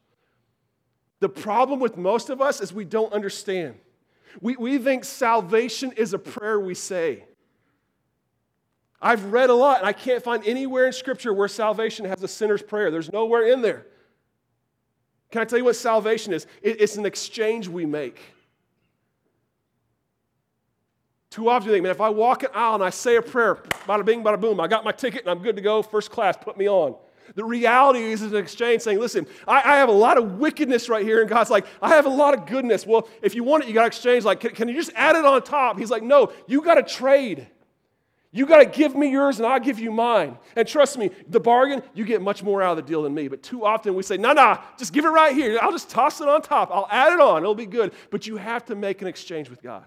[1.19, 3.75] The problem with most of us is we don't understand.
[4.41, 7.25] We, we think salvation is a prayer we say.
[9.01, 12.27] I've read a lot, and I can't find anywhere in Scripture where salvation has a
[12.27, 12.91] sinner's prayer.
[12.91, 13.85] There's nowhere in there.
[15.31, 16.47] Can I tell you what salvation is?
[16.61, 18.19] It, it's an exchange we make.
[21.29, 23.55] Too often you think, man, if I walk an aisle and I say a prayer,
[23.85, 26.35] bada bing, bada boom, I got my ticket and I'm good to go, first class,
[26.35, 26.95] put me on.
[27.35, 31.03] The reality is an exchange saying, listen, I, I, have a lot of wickedness right
[31.03, 31.21] here.
[31.21, 32.85] And God's like, I have a lot of goodness.
[32.85, 34.23] Well, if you want it, you got to exchange.
[34.23, 35.77] Like, can, can you just add it on top?
[35.77, 37.47] He's like, no, you got to trade.
[38.31, 40.37] You got to give me yours and I'll give you mine.
[40.55, 43.27] And trust me, the bargain, you get much more out of the deal than me.
[43.27, 45.57] But too often we say, no, no, just give it right here.
[45.61, 46.69] I'll just toss it on top.
[46.71, 47.41] I'll add it on.
[47.41, 47.91] It'll be good.
[48.11, 49.85] But you have to make an exchange with God.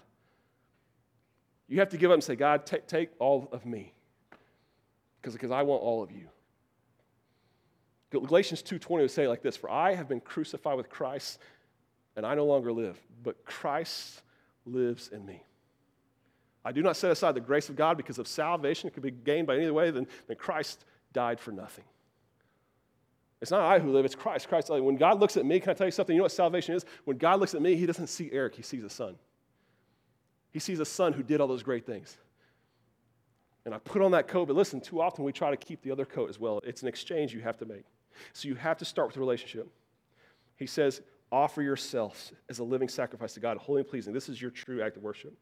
[1.68, 3.94] You have to give up and say, God, take, take all of me
[5.22, 6.28] because I want all of you.
[8.20, 11.38] Galatians 2.20 would say like this, For I have been crucified with Christ,
[12.16, 14.22] and I no longer live, but Christ
[14.66, 15.42] lives in me.
[16.64, 18.87] I do not set aside the grace of God because of salvation.
[18.87, 21.85] It could be gained by any other way than, than Christ died for nothing.
[23.40, 24.48] It's not I who live, it's Christ.
[24.48, 26.14] Christ, when God looks at me, can I tell you something?
[26.14, 26.85] You know what salvation is?
[27.05, 29.16] When God looks at me, he doesn't see Eric, he sees a son.
[30.53, 32.16] He sees a son who did all those great things.
[33.64, 35.90] And I put on that coat, but listen, too often we try to keep the
[35.90, 36.61] other coat as well.
[36.62, 37.85] It's an exchange you have to make.
[38.33, 39.68] So you have to start with a relationship.
[40.57, 44.12] He says, offer yourselves as a living sacrifice to God, holy and pleasing.
[44.12, 45.35] This is your true act of worship.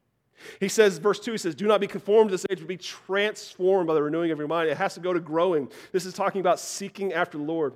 [0.59, 2.77] He says, verse 2, he says, Do not be conformed to this age, but be
[2.77, 4.71] transformed by the renewing of your mind.
[4.71, 5.71] It has to go to growing.
[5.93, 7.75] This is talking about seeking after the Lord.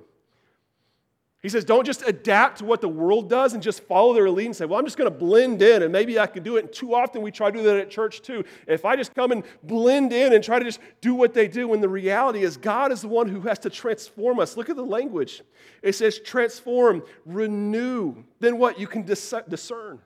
[1.44, 4.46] He says, don't just adapt to what the world does and just follow their lead
[4.46, 6.64] and say, well, I'm just going to blend in and maybe I can do it.
[6.64, 8.44] And too often we try to do that at church too.
[8.66, 11.68] If I just come and blend in and try to just do what they do,
[11.68, 14.56] when the reality is God is the one who has to transform us.
[14.56, 15.42] Look at the language.
[15.82, 18.24] It says transform, renew.
[18.40, 18.80] Then what?
[18.80, 19.98] You can discern.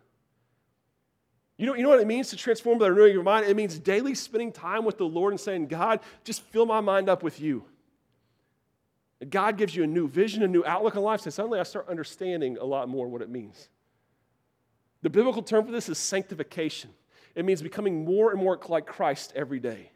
[1.57, 3.46] You know, you know what it means to transform by renewing your mind?
[3.46, 7.09] It means daily spending time with the Lord and saying, God, just fill my mind
[7.09, 7.64] up with you.
[9.28, 11.22] God gives you a new vision, a new outlook on life.
[11.22, 13.68] So suddenly I start understanding a lot more what it means.
[15.02, 16.90] The biblical term for this is sanctification.
[17.35, 19.90] It means becoming more and more like Christ every day.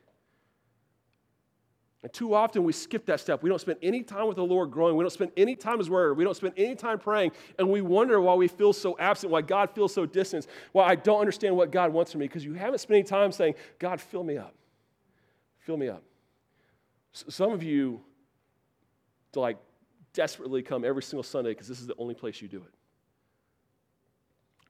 [2.03, 3.45] And too often we skip that step.
[3.45, 4.97] We don't spend any time with the Lord growing.
[4.97, 6.17] We don't spend any time His Word.
[6.17, 7.31] We don't spend any time praying.
[7.61, 10.97] And we wonder why we feel so absent, why God feels so distant, why I
[10.97, 14.01] don't understand what God wants from me, because you haven't spent any time saying, God,
[14.01, 14.55] fill me up.
[15.61, 16.03] Fill me up.
[17.13, 18.01] Some of you
[19.33, 19.59] to like
[20.13, 22.75] desperately come every single Sunday because this is the only place you do it.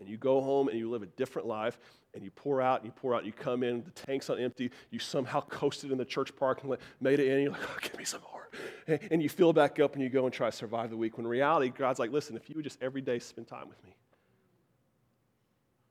[0.01, 1.79] And you go home and you live a different life
[2.15, 4.39] and you pour out and you pour out and you come in, the tank's on
[4.39, 7.63] empty, you somehow coasted in the church parking lot, made it in, and you're like,
[7.63, 8.99] oh, give me some more.
[9.11, 11.17] And you fill back up and you go and try to survive the week.
[11.17, 13.95] When reality, God's like, listen, if you would just every day spend time with me.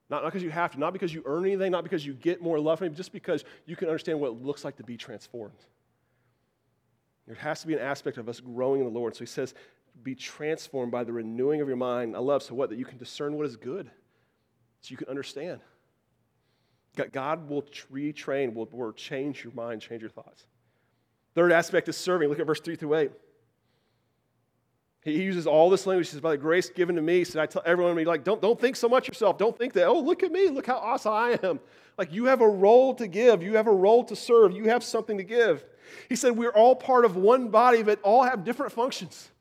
[0.10, 2.42] Not, not because you have to, not because you earn anything, not because you get
[2.42, 4.84] more love from me, but just because you can understand what it looks like to
[4.84, 5.56] be transformed.
[7.32, 9.16] There has to be an aspect of us growing in the Lord.
[9.16, 9.54] So he says,
[10.04, 12.14] be transformed by the renewing of your mind.
[12.14, 12.70] I love, so what?
[12.70, 13.90] That you can discern what is good,
[14.82, 15.62] so you can understand.
[17.14, 20.44] God will retrain, will, will change your mind, change your thoughts.
[21.34, 22.28] Third aspect is serving.
[22.28, 23.12] Look at verse 3 through 8.
[25.00, 26.08] He uses all this language.
[26.08, 28.42] He says, By the grace given to me, so I tell everyone, me, like, don't,
[28.42, 29.38] don't think so much yourself.
[29.38, 30.50] Don't think that, oh, look at me.
[30.50, 31.62] Look how awesome I am.
[31.98, 33.42] Like, you have a role to give.
[33.42, 34.52] You have a role to serve.
[34.52, 35.64] You have something to give.
[36.10, 39.32] He said, We're all part of one body, but all have different functions.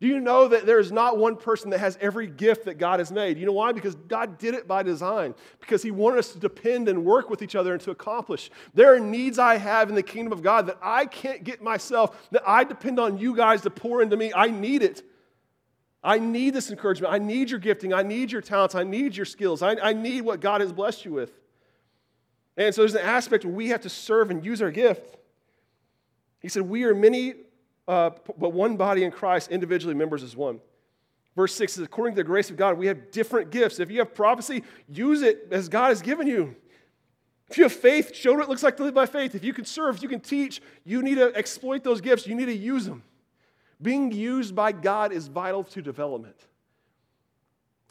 [0.00, 3.00] Do you know that there is not one person that has every gift that God
[3.00, 3.36] has made?
[3.36, 3.72] You know why?
[3.72, 7.42] Because God did it by design, because He wanted us to depend and work with
[7.42, 8.50] each other and to accomplish.
[8.72, 12.30] There are needs I have in the kingdom of God that I can't get myself,
[12.30, 14.32] that I depend on you guys to pour into me.
[14.34, 15.02] I need it.
[16.02, 17.12] I need this encouragement.
[17.12, 17.92] I need your gifting.
[17.92, 18.74] I need your talents.
[18.74, 19.60] I need your skills.
[19.60, 21.38] I, I need what God has blessed you with.
[22.56, 25.18] And so there's an aspect where we have to serve and use our gift.
[26.40, 27.34] He said, We are many,
[27.86, 30.60] uh, but one body in Christ, individually members as one.
[31.36, 33.78] Verse 6 says, According to the grace of God, we have different gifts.
[33.78, 36.56] If you have prophecy, use it as God has given you.
[37.50, 39.34] If you have faith, show what it looks like to live by faith.
[39.34, 42.26] If you can serve, if you can teach, you need to exploit those gifts.
[42.26, 43.02] You need to use them.
[43.82, 46.36] Being used by God is vital to development.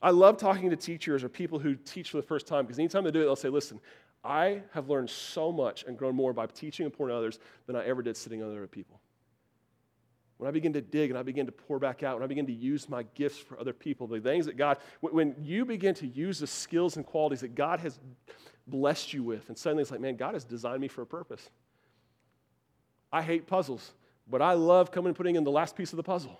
[0.01, 3.03] I love talking to teachers or people who teach for the first time because anytime
[3.03, 3.81] they do it, they'll say, Listen,
[4.23, 7.85] I have learned so much and grown more by teaching and pouring others than I
[7.85, 8.99] ever did sitting under other people.
[10.37, 12.45] When I begin to dig and I begin to pour back out, when I begin
[12.47, 16.07] to use my gifts for other people, the things that God, when you begin to
[16.07, 17.99] use the skills and qualities that God has
[18.67, 21.49] blessed you with, and suddenly it's like, man, God has designed me for a purpose.
[23.11, 23.91] I hate puzzles,
[24.29, 26.39] but I love coming and putting in the last piece of the puzzle.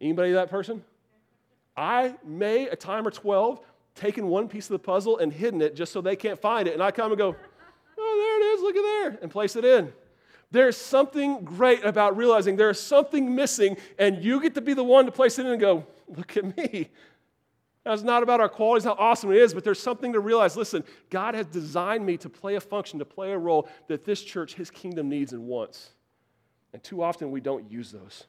[0.00, 0.84] Anybody that person?
[1.76, 3.60] I may a time or 12
[3.94, 6.74] taken one piece of the puzzle and hidden it just so they can't find it.
[6.74, 7.36] And I come and go,
[7.98, 9.92] oh, there it is, look at there, and place it in.
[10.50, 15.06] There's something great about realizing there's something missing, and you get to be the one
[15.06, 16.90] to place it in and go, look at me.
[17.84, 20.56] That's not about our qualities, how awesome it is, but there's something to realize.
[20.56, 24.22] Listen, God has designed me to play a function, to play a role that this
[24.22, 25.90] church, His kingdom, needs and wants.
[26.72, 28.24] And too often we don't use those.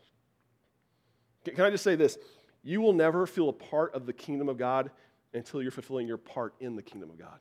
[1.45, 2.17] Can I just say this?
[2.63, 4.89] You will never feel a part of the kingdom of God
[5.33, 7.39] until you're fulfilling your part in the kingdom of God.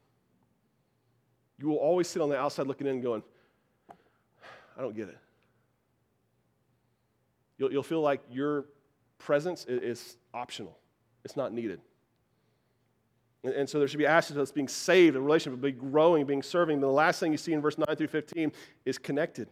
[1.59, 3.22] You will always sit on the outside looking in and going,
[4.76, 5.18] I don't get it.
[7.59, 8.66] You'll, you'll feel like your
[9.18, 10.76] presence is optional,
[11.24, 11.81] it's not needed.
[13.44, 16.26] And, and so there should be aspects of us being saved, a relationship, being growing,
[16.26, 16.74] being serving.
[16.74, 18.52] And the last thing you see in verse 9 through 15
[18.85, 19.48] is connected.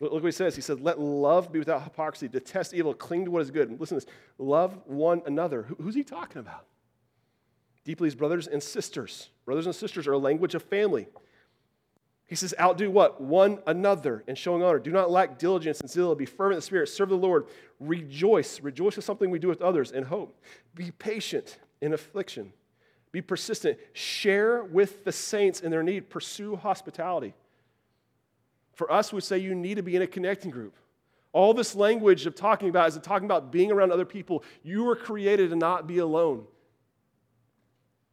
[0.00, 0.54] Look what he says.
[0.54, 3.80] He says, Let love be without hypocrisy, detest evil, cling to what is good.
[3.80, 5.62] Listen to this love one another.
[5.80, 6.66] Who's he talking about?
[7.86, 9.30] Deeply as brothers and sisters.
[9.46, 11.06] Brothers and sisters are a language of family.
[12.26, 13.20] He says, outdo what?
[13.20, 14.80] One another in showing honor.
[14.80, 16.12] Do not lack diligence and zeal.
[16.16, 16.88] Be fervent in the spirit.
[16.88, 17.46] Serve the Lord.
[17.78, 18.60] Rejoice.
[18.60, 20.36] Rejoice is something we do with others in hope.
[20.74, 22.52] Be patient in affliction.
[23.12, 23.78] Be persistent.
[23.92, 26.10] Share with the saints in their need.
[26.10, 27.34] Pursue hospitality.
[28.74, 30.74] For us, we say you need to be in a connecting group.
[31.32, 34.42] All this language of talking about is talking about being around other people.
[34.64, 36.46] You were created to not be alone.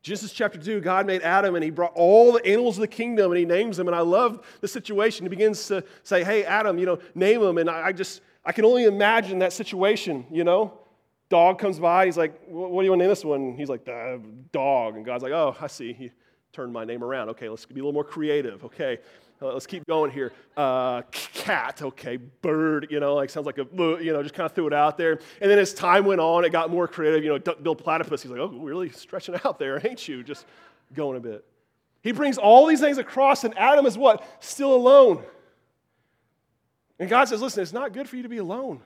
[0.04, 3.32] Genesis chapter 2, God made Adam and he brought all the animals of the kingdom
[3.32, 3.88] and he names them.
[3.88, 5.26] And I love the situation.
[5.26, 7.58] He begins to say, Hey, Adam, you know, name them.
[7.58, 10.78] And I, just, I can only imagine that situation, you know?
[11.30, 12.06] Dog comes by.
[12.06, 13.56] He's like, What do you want to name this one?
[13.56, 13.86] He's like,
[14.52, 14.98] Dog.
[14.98, 15.94] And God's like, Oh, I see.
[15.94, 16.12] He
[16.52, 17.30] turned my name around.
[17.30, 18.66] Okay, let's be a little more creative.
[18.66, 20.32] Okay, uh, let's keep going here.
[20.56, 22.18] Uh, cat, okay.
[22.18, 24.98] Bird, you know, like sounds like a, you know, just kind of threw it out
[24.98, 25.20] there.
[25.42, 27.24] And then as time went on, it got more creative.
[27.24, 30.24] You know, Bill Platypus, he's like, oh, really stretching out there, ain't you?
[30.24, 30.46] Just
[30.94, 31.46] going a bit.
[32.02, 34.26] He brings all these things across, and Adam is what?
[34.40, 35.24] Still alone.
[37.00, 38.82] And God says, listen, it's not good for you to be alone.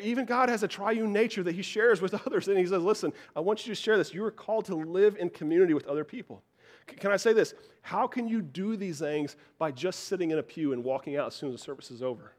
[0.00, 2.48] Even God has a triune nature that he shares with others.
[2.48, 4.14] And he says, listen, I want you to share this.
[4.14, 6.42] You are called to live in community with other people.
[6.86, 7.54] Can I say this?
[7.82, 11.28] How can you do these things by just sitting in a pew and walking out
[11.28, 12.32] as soon as the service is over?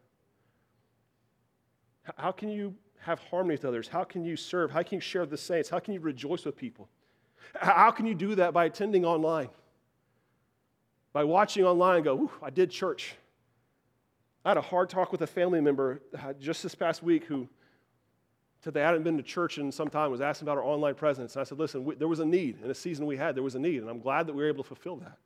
[2.17, 3.87] How can you have harmony with others?
[3.87, 4.71] How can you serve?
[4.71, 5.69] How can you share with the saints?
[5.69, 6.89] How can you rejoice with people?
[7.55, 9.49] How can you do that by attending online?
[11.11, 13.15] By watching online and go, I did church.
[14.43, 17.47] I had a hard talk with a family member uh, just this past week who
[18.71, 21.35] they hadn't been to church in some time, was asking about our online presence.
[21.35, 22.61] And I said, listen, we, there was a need.
[22.63, 23.81] In a season we had, there was a need.
[23.81, 25.17] And I'm glad that we were able to fulfill that.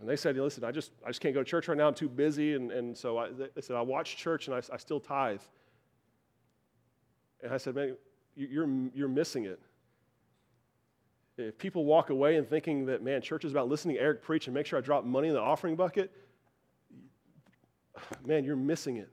[0.00, 1.86] And they said, listen, I just, I just can't go to church right now.
[1.86, 2.54] I'm too busy.
[2.54, 5.40] And, and so I, they said, I watch church and I, I still tithe.
[7.40, 7.96] And I said, man,
[8.34, 9.60] you're, you're missing it.
[11.38, 14.48] If people walk away and thinking that, man, church is about listening to Eric preach
[14.48, 16.10] and make sure I drop money in the offering bucket,
[18.24, 19.10] man, you're missing it.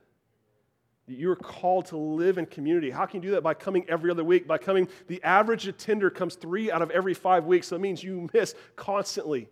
[1.10, 2.92] You're called to live in community.
[2.92, 3.44] How can you do that?
[3.44, 4.48] By coming every other week.
[4.48, 7.68] By coming, the average attender comes three out of every five weeks.
[7.68, 9.50] So that means you miss constantly.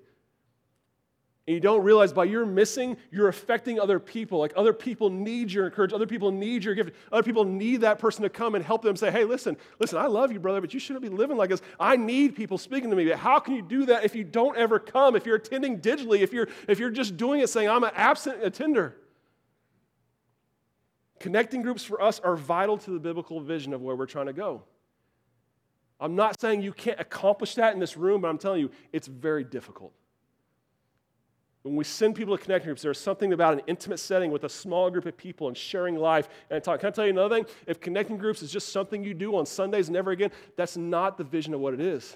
[1.48, 4.38] And you don't realize by your missing, you're affecting other people.
[4.38, 6.02] Like other people need your encouragement.
[6.02, 6.93] Other people need your gift.
[7.10, 10.08] Other people need that person to come and help them say, hey, listen, listen, I
[10.08, 11.62] love you, brother, but you shouldn't be living like this.
[11.80, 13.08] I need people speaking to me.
[13.08, 15.15] But how can you do that if you don't ever come?
[15.15, 18.43] If you're attending digitally, if you're if you're just doing it saying, I'm an absent
[18.43, 18.98] attender.
[21.19, 24.34] Connecting groups for us are vital to the biblical vision of where we're trying to
[24.34, 24.63] go.
[25.99, 29.08] I'm not saying you can't accomplish that in this room, but I'm telling you, it's
[29.08, 29.93] very difficult.
[31.63, 34.49] When we send people to connecting groups, there's something about an intimate setting with a
[34.49, 36.80] small group of people and sharing life and talk.
[36.80, 37.45] Can I tell you another thing?
[37.65, 41.23] If connecting groups is just something you do on Sundays never again, that's not the
[41.23, 42.15] vision of what it is.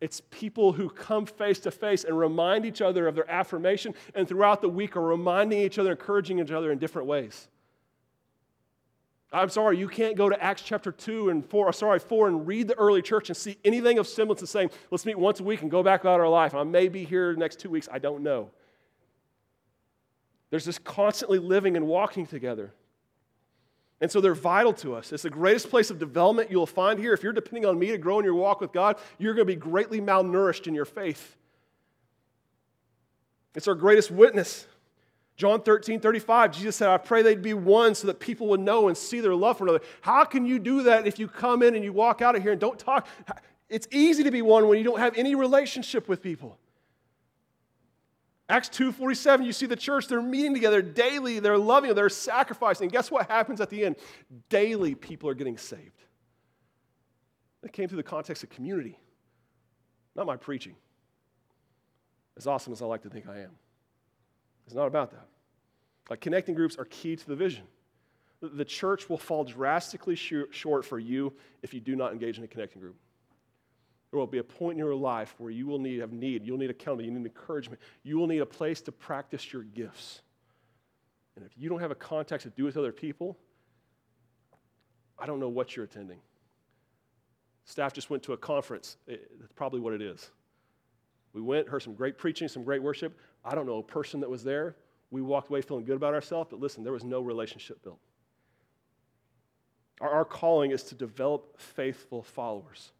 [0.00, 4.28] It's people who come face to face and remind each other of their affirmation, and
[4.28, 7.48] throughout the week are reminding each other, encouraging each other in different ways.
[9.32, 12.46] I'm sorry, you can't go to Acts chapter 2 and 4, uh, sorry, 4 and
[12.46, 15.42] read the early church and see anything of semblance of saying, let's meet once a
[15.42, 16.54] week and go back about our life.
[16.54, 18.50] I may be here next two weeks, I don't know.
[20.50, 22.72] There's this constantly living and walking together.
[24.00, 25.12] And so they're vital to us.
[25.12, 27.12] It's the greatest place of development you'll find here.
[27.12, 29.52] If you're depending on me to grow in your walk with God, you're going to
[29.52, 31.36] be greatly malnourished in your faith.
[33.54, 34.66] It's our greatest witness.
[35.36, 38.88] John 13, 35, Jesus said, I pray they'd be one so that people would know
[38.88, 39.84] and see their love for another.
[40.00, 42.52] How can you do that if you come in and you walk out of here
[42.52, 43.06] and don't talk?
[43.68, 46.58] It's easy to be one when you don't have any relationship with people.
[48.48, 52.88] Acts 2:47, you see the church, they're meeting together daily, they're loving, they're sacrificing.
[52.88, 53.96] Guess what happens at the end?
[54.48, 56.04] Daily people are getting saved.
[57.64, 58.98] It came through the context of community,
[60.14, 60.76] not my preaching.
[62.36, 63.50] As awesome as I like to think I am.
[64.66, 65.26] It's not about that.
[66.10, 67.64] Like connecting groups are key to the vision.
[68.42, 72.48] The church will fall drastically short for you if you do not engage in a
[72.48, 72.96] connecting group.
[74.10, 76.44] There will be a point in your life where you will need have need.
[76.44, 77.12] You'll need accountability.
[77.12, 77.80] You need encouragement.
[78.02, 80.20] You will need a place to practice your gifts.
[81.34, 83.36] And if you don't have a context to do with other people,
[85.18, 86.18] I don't know what you're attending.
[87.64, 88.96] Staff just went to a conference.
[89.06, 90.30] That's probably what it is.
[91.32, 93.18] We went, heard some great preaching, some great worship.
[93.46, 94.74] I don't know a person that was there.
[95.10, 98.00] We walked away feeling good about ourselves, but listen, there was no relationship built.
[100.00, 102.90] Our, our calling is to develop faithful followers.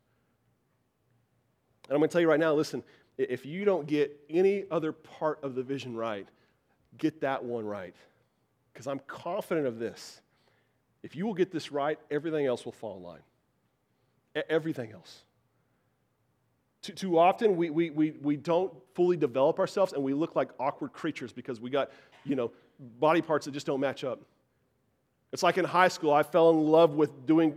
[1.88, 2.84] And I'm going to tell you right now listen,
[3.18, 6.28] if you don't get any other part of the vision right,
[6.96, 7.94] get that one right.
[8.72, 10.20] Because I'm confident of this.
[11.02, 14.44] If you will get this right, everything else will fall in line.
[14.50, 15.24] everything else.
[16.86, 20.50] Too, too often, we, we, we, we don't fully develop ourselves and we look like
[20.60, 21.90] awkward creatures because we got,
[22.24, 22.52] you know,
[23.00, 24.20] body parts that just don't match up.
[25.32, 27.56] It's like in high school, I fell in love with doing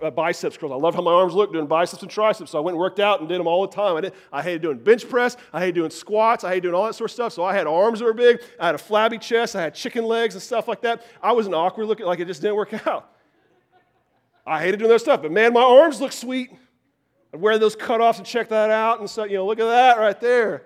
[0.00, 0.72] uh, biceps curls.
[0.72, 2.52] I loved how my arms looked doing biceps and triceps.
[2.52, 3.96] So I went and worked out and did them all the time.
[3.96, 5.36] I, did, I hated doing bench press.
[5.52, 6.42] I hated doing squats.
[6.42, 7.34] I hated doing all that sort of stuff.
[7.34, 8.40] So I had arms that were big.
[8.58, 9.56] I had a flabby chest.
[9.56, 11.02] I had chicken legs and stuff like that.
[11.22, 13.12] I was an awkward looking, like it just didn't work out.
[14.46, 15.20] I hated doing that stuff.
[15.20, 16.50] But man, my arms look sweet.
[17.32, 19.00] I'd wear those cutoffs and check that out.
[19.00, 20.64] And so, you know, look at that right there.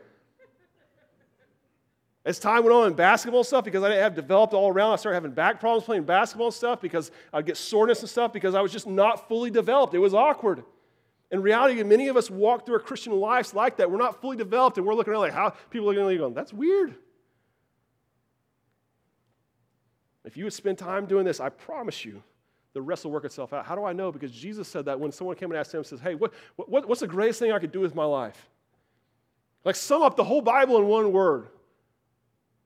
[2.24, 4.96] As time went on in basketball stuff, because I didn't have developed all around, I
[4.96, 8.60] started having back problems playing basketball stuff because I'd get soreness and stuff because I
[8.60, 9.92] was just not fully developed.
[9.94, 10.62] It was awkward.
[11.32, 13.90] In reality, many of us walk through our Christian lives like that.
[13.90, 16.52] We're not fully developed, and we're looking around like how people are you going, that's
[16.52, 16.94] weird.
[20.24, 22.22] If you would spend time doing this, I promise you,
[22.74, 23.66] the rest will work itself out.
[23.66, 24.10] How do I know?
[24.10, 27.00] Because Jesus said that when someone came and asked him, says, Hey, what, what, what's
[27.00, 28.48] the greatest thing I could do with my life?
[29.64, 31.48] Like, sum up the whole Bible in one word.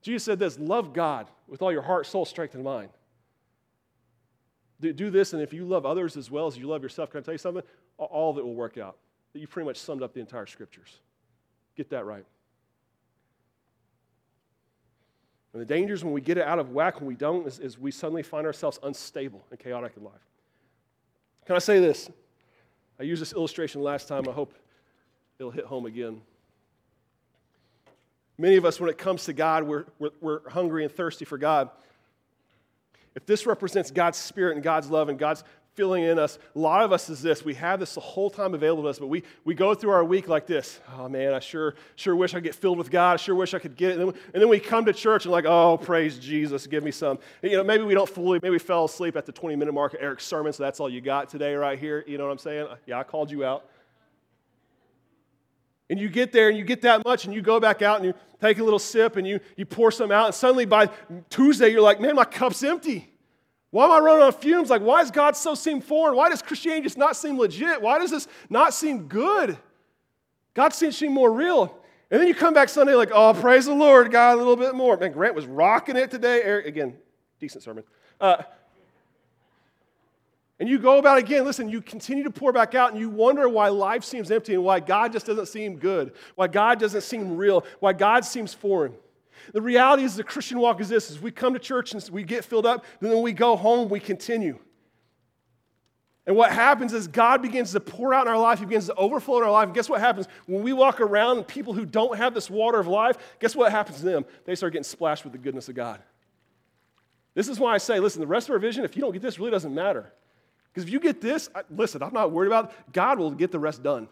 [0.02, 2.90] Jesus said this love God with all your heart, soul, strength, and mind.
[4.78, 7.22] Do this, and if you love others as well as you love yourself, can I
[7.22, 7.62] tell you something?
[7.96, 8.98] All of it will work out.
[9.32, 10.98] You pretty much summed up the entire scriptures.
[11.76, 12.26] Get that right.
[15.56, 17.78] And the dangers when we get it out of whack, when we don't, is, is
[17.78, 20.12] we suddenly find ourselves unstable and chaotic in life.
[21.46, 22.10] Can I say this?
[23.00, 24.28] I used this illustration last time.
[24.28, 24.52] I hope
[25.38, 26.20] it'll hit home again.
[28.36, 31.38] Many of us, when it comes to God, we're, we're, we're, hungry and thirsty for
[31.38, 31.70] God.
[33.14, 35.42] If this represents God's spirit and God's love and God's
[35.76, 37.44] filling in us, a lot of us is this.
[37.44, 40.04] We have this the whole time available to us, but we, we go through our
[40.04, 40.80] week like this.
[40.96, 43.12] Oh man, I sure, sure wish I could get filled with God.
[43.12, 43.98] I sure wish I could get it.
[44.00, 46.90] And then, and then we come to church and like, oh, praise Jesus, give me
[46.90, 47.18] some.
[47.42, 49.72] And, you know, maybe we don't fully, maybe we fell asleep at the 20 minute
[49.72, 52.02] mark of Eric's sermon, so that's all you got today right here.
[52.06, 52.66] You know what I'm saying?
[52.86, 53.68] Yeah, I called you out.
[55.88, 58.06] And you get there and you get that much and you go back out and
[58.06, 60.26] you take a little sip and you, you pour some out.
[60.26, 60.90] And suddenly by
[61.30, 63.08] Tuesday, you're like, man, my cup's empty.
[63.70, 64.70] Why am I running on fumes?
[64.70, 66.16] Like, why does God so seem foreign?
[66.16, 67.82] Why does Christianity just not seem legit?
[67.82, 69.58] Why does this not seem good?
[70.54, 71.76] God seems seem more real.
[72.10, 74.74] And then you come back Sunday like, oh, praise the Lord, God, a little bit
[74.74, 74.96] more.
[74.96, 76.42] Man, Grant was rocking it today.
[76.42, 76.94] Eric, again,
[77.40, 77.84] decent sermon.
[78.20, 78.42] Uh,
[80.58, 83.48] and you go about again, listen, you continue to pour back out and you wonder
[83.48, 87.36] why life seems empty and why God just doesn't seem good, why God doesn't seem
[87.36, 88.94] real, why God seems foreign.
[89.52, 92.22] The reality is the Christian walk is this is we come to church and we
[92.22, 94.58] get filled up, and then we go home, we continue.
[96.26, 98.94] And what happens is God begins to pour out in our life, He begins to
[98.94, 99.66] overflow in our life.
[99.66, 100.26] And guess what happens?
[100.46, 103.70] When we walk around and people who don't have this water of life, guess what
[103.70, 104.24] happens to them?
[104.44, 106.02] They start getting splashed with the goodness of God.
[107.34, 109.22] This is why I say, listen, the rest of our vision, if you don't get
[109.22, 110.12] this, really doesn't matter.
[110.72, 112.92] Because if you get this, listen, I'm not worried about it.
[112.92, 114.08] God will get the rest done.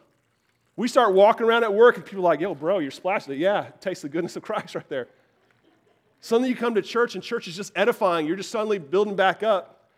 [0.76, 3.39] We start walking around at work and people are like, yo, bro, you're splashing it.
[3.39, 5.09] Yeah, taste the goodness of Christ right there.
[6.25, 8.27] Suddenly you come to church and church is just edifying.
[8.27, 9.91] You're just suddenly building back up.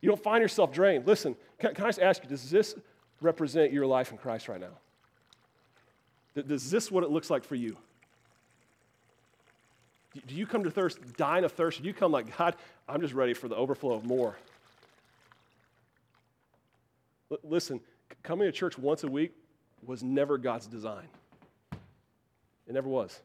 [0.00, 1.06] You don't find yourself drained.
[1.06, 2.74] Listen, can, can I just ask you, does this
[3.20, 6.42] represent your life in Christ right now?
[6.42, 7.76] Does this what it looks like for you?
[10.26, 11.80] Do you come to thirst, dying of thirst?
[11.80, 12.56] Do you come like, God,
[12.88, 14.36] I'm just ready for the overflow of more?
[17.30, 17.78] L- listen,
[18.24, 19.30] coming to church once a week
[19.86, 21.06] was never God's design.
[22.66, 23.20] It never was.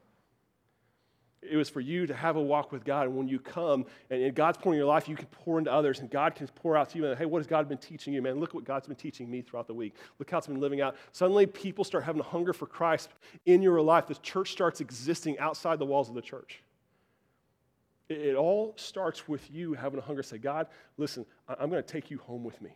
[1.50, 3.08] It was for you to have a walk with God.
[3.08, 6.00] And when you come and, God's pouring in your life, you can pour into others
[6.00, 7.06] and God can pour out to you.
[7.08, 8.40] And hey, what has God been teaching you, man?
[8.40, 9.96] Look what God's been teaching me throughout the week.
[10.20, 10.96] Look how it's been living out.
[11.12, 13.10] Suddenly, people start having a hunger for Christ
[13.46, 14.08] in your life.
[14.08, 16.64] The church starts existing outside the walls of the church.
[18.10, 20.68] It, it all starts with you having a hunger say, God,
[20.98, 22.76] listen, I'm going to take you home with me.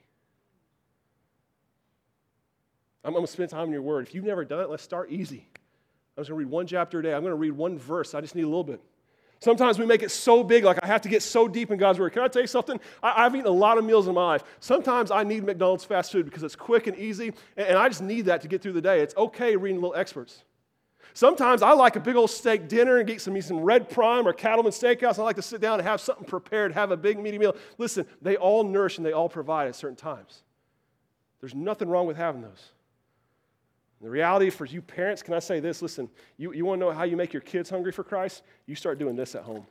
[3.04, 4.06] I'm going to spend time in your word.
[4.06, 5.48] If you've never done it, let's start easy.
[6.18, 7.14] I'm just going to read one chapter a day.
[7.14, 8.16] I'm going to read one verse.
[8.16, 8.82] I just need a little bit.
[9.40, 12.00] Sometimes we make it so big, like I have to get so deep in God's
[12.00, 12.12] word.
[12.12, 12.80] Can I tell you something?
[13.04, 14.44] I, have eaten a lot of meals in my life.
[14.60, 18.02] Sometimes I need McDonald's fast food because it's quick and easy, and, and I just
[18.02, 19.02] need that to get through the day.
[19.02, 20.44] It's okay reading little experts.
[21.14, 24.34] Sometimes I like a big old steak dinner and get some, some red prime or
[24.34, 25.20] cattleman steakhouse.
[25.20, 27.56] I like to sit down and have something prepared, have a big meaty meal.
[27.78, 30.42] Listen, they all nourish and they all provide at certain times.
[31.42, 32.72] There's nothing wrong with having those.
[34.02, 35.82] The reality for you parents, can I say this?
[35.82, 38.44] Listen, you, you want to know how you make your kids hungry for Christ?
[38.68, 39.66] You start doing this at home.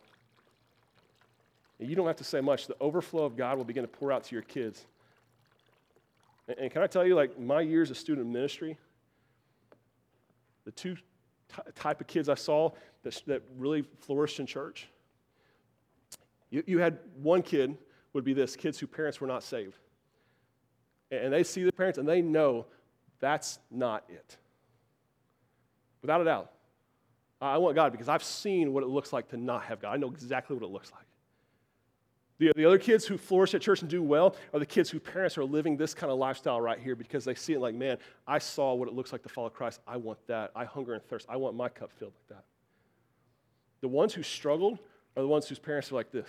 [1.78, 2.66] And you don't have to say much.
[2.66, 4.84] The overflow of God will begin to pour out to your kids.
[6.48, 8.76] And, and can I tell you, like my years of student ministry,
[10.64, 11.02] the two t-
[11.76, 12.70] type of kids I saw
[13.04, 14.88] that, that really flourished in church,
[16.50, 17.76] you, you had one kid
[18.12, 19.78] would be this kids whose parents were not saved.
[21.10, 22.66] And they see the parents and they know
[23.20, 24.36] that's not it.
[26.02, 26.52] without a doubt.
[27.40, 29.92] I want God because I've seen what it looks like to not have God.
[29.92, 31.02] I know exactly what it looks like.
[32.38, 35.00] The, the other kids who flourish at church and do well are the kids whose
[35.00, 37.96] parents are living this kind of lifestyle right here because they see it like, man,
[38.26, 39.80] I saw what it looks like to follow Christ.
[39.86, 40.50] I want that.
[40.54, 41.26] I hunger and thirst.
[41.28, 42.44] I want my cup filled like that.
[43.80, 44.78] The ones who struggled
[45.16, 46.28] are the ones whose parents are like this.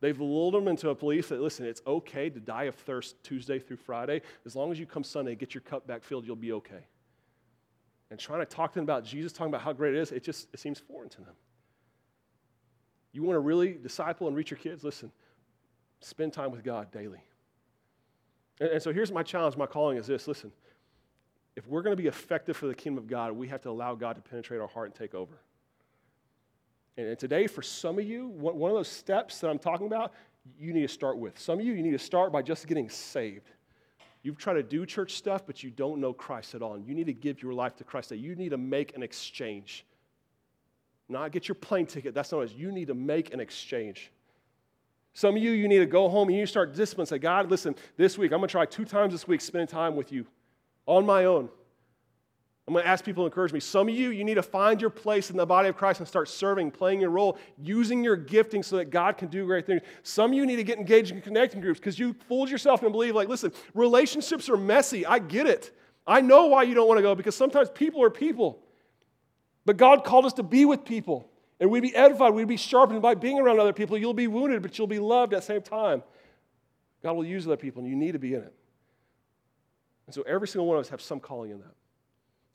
[0.00, 3.58] They've lulled them into a belief that, listen, it's okay to die of thirst Tuesday
[3.58, 4.22] through Friday.
[4.46, 6.86] As long as you come Sunday, get your cup back filled, you'll be okay.
[8.10, 10.22] And trying to talk to them about Jesus, talking about how great it is, it
[10.22, 11.34] just it seems foreign to them.
[13.12, 14.84] You want to really disciple and reach your kids?
[14.84, 15.10] Listen,
[16.00, 17.20] spend time with God daily.
[18.60, 20.52] And, and so here's my challenge, my calling is this listen,
[21.56, 23.96] if we're going to be effective for the kingdom of God, we have to allow
[23.96, 25.40] God to penetrate our heart and take over.
[26.98, 30.12] And today, for some of you, one of those steps that I'm talking about,
[30.58, 31.38] you need to start with.
[31.38, 33.50] Some of you, you need to start by just getting saved.
[34.24, 36.74] You've tried to do church stuff, but you don't know Christ at all.
[36.74, 38.10] And you need to give your life to Christ.
[38.10, 39.86] You need to make an exchange.
[41.08, 42.14] Not get your plane ticket.
[42.14, 44.10] That's not what You need to make an exchange.
[45.14, 47.06] Some of you, you need to go home and you start discipline.
[47.06, 49.94] Say, God, listen, this week, I'm going to try two times this week spending time
[49.94, 50.26] with you
[50.84, 51.48] on my own.
[52.68, 53.60] I'm going to ask people to encourage me.
[53.60, 56.06] Some of you, you need to find your place in the body of Christ and
[56.06, 59.80] start serving, playing your role, using your gifting so that God can do great things.
[60.02, 62.92] Some of you need to get engaged in connecting groups because you fooled yourself and
[62.92, 65.06] believe, like, listen, relationships are messy.
[65.06, 65.74] I get it.
[66.06, 68.62] I know why you don't want to go because sometimes people are people.
[69.64, 73.00] But God called us to be with people and we'd be edified, we'd be sharpened
[73.00, 73.96] by being around other people.
[73.96, 76.02] You'll be wounded, but you'll be loved at the same time.
[77.02, 78.54] God will use other people and you need to be in it.
[80.04, 81.77] And so every single one of us have some calling in that.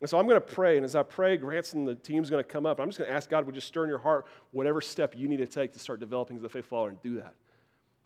[0.04, 2.43] And so I'm going to pray, and as I pray, Grants and the team's going
[2.43, 2.82] to come up.
[2.82, 5.30] I'm just going to ask God, would you stir in your heart whatever step you
[5.30, 7.34] need to take to start developing as a faith follower and do that.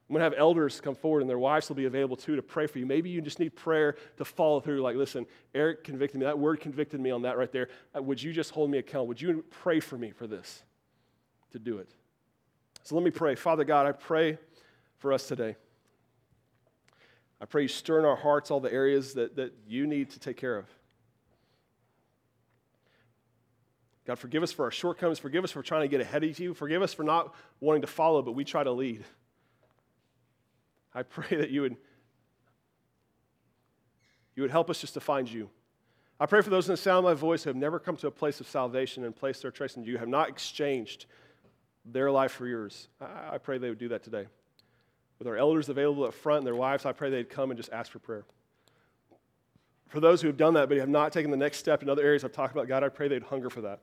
[0.08, 2.44] I'm going to have elders come forward, and their wives will be available too to
[2.44, 2.86] pray for you.
[2.86, 4.80] Maybe you just need prayer to follow through.
[4.84, 5.26] Like, listen,
[5.56, 6.28] Eric convicted me.
[6.28, 7.70] That word convicted me on that right there.
[7.98, 9.08] Uh, would you just hold me accountable?
[9.08, 10.62] Would you pray for me for this
[11.54, 11.90] to do it?
[12.84, 13.34] So let me pray.
[13.34, 14.38] Father God, I pray
[15.00, 15.56] for us today.
[17.42, 20.20] I pray you stir in our hearts all the areas that, that you need to
[20.20, 20.68] take care of.
[24.08, 25.20] God, forgive us for our shortcomings.
[25.20, 26.54] Forgive us for trying to get ahead of you.
[26.54, 29.04] Forgive us for not wanting to follow, but we try to lead.
[30.96, 31.76] I pray that you would,
[34.34, 35.50] you would help us just to find you.
[36.22, 38.08] I pray for those in the sound of my voice who have never come to
[38.08, 41.06] a place of salvation and placed their trust in you, have not exchanged
[41.86, 42.88] their life for yours.
[43.02, 44.28] I, I pray they would do that today.
[45.20, 47.74] With our elders available up front and their wives, I pray they'd come and just
[47.74, 48.24] ask for prayer.
[49.90, 52.04] For those who have done that but have not taken the next step in other
[52.04, 53.82] areas I've talked about, God, I pray they'd hunger for that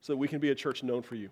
[0.00, 1.30] so that we can be a church known for you.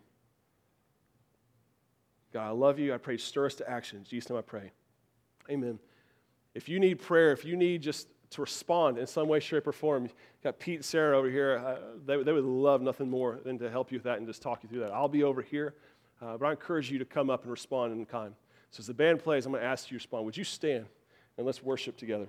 [2.33, 2.93] God, I love you.
[2.93, 3.99] I pray, stir us to action.
[3.99, 4.73] In Jesus' name I pray.
[5.51, 5.79] Amen.
[6.55, 9.73] If you need prayer, if you need just to respond in some way, shape, or
[9.73, 10.09] form,
[10.43, 11.63] got Pete and Sarah over here.
[11.65, 14.43] Uh, they, they would love nothing more than to help you with that and just
[14.43, 14.91] talk you through that.
[14.91, 15.75] I'll be over here,
[16.21, 18.35] uh, but I encourage you to come up and respond in kind.
[18.71, 20.25] So as the band plays, I'm going to ask you to respond.
[20.27, 20.87] Would you stand
[21.37, 22.27] and let's worship together?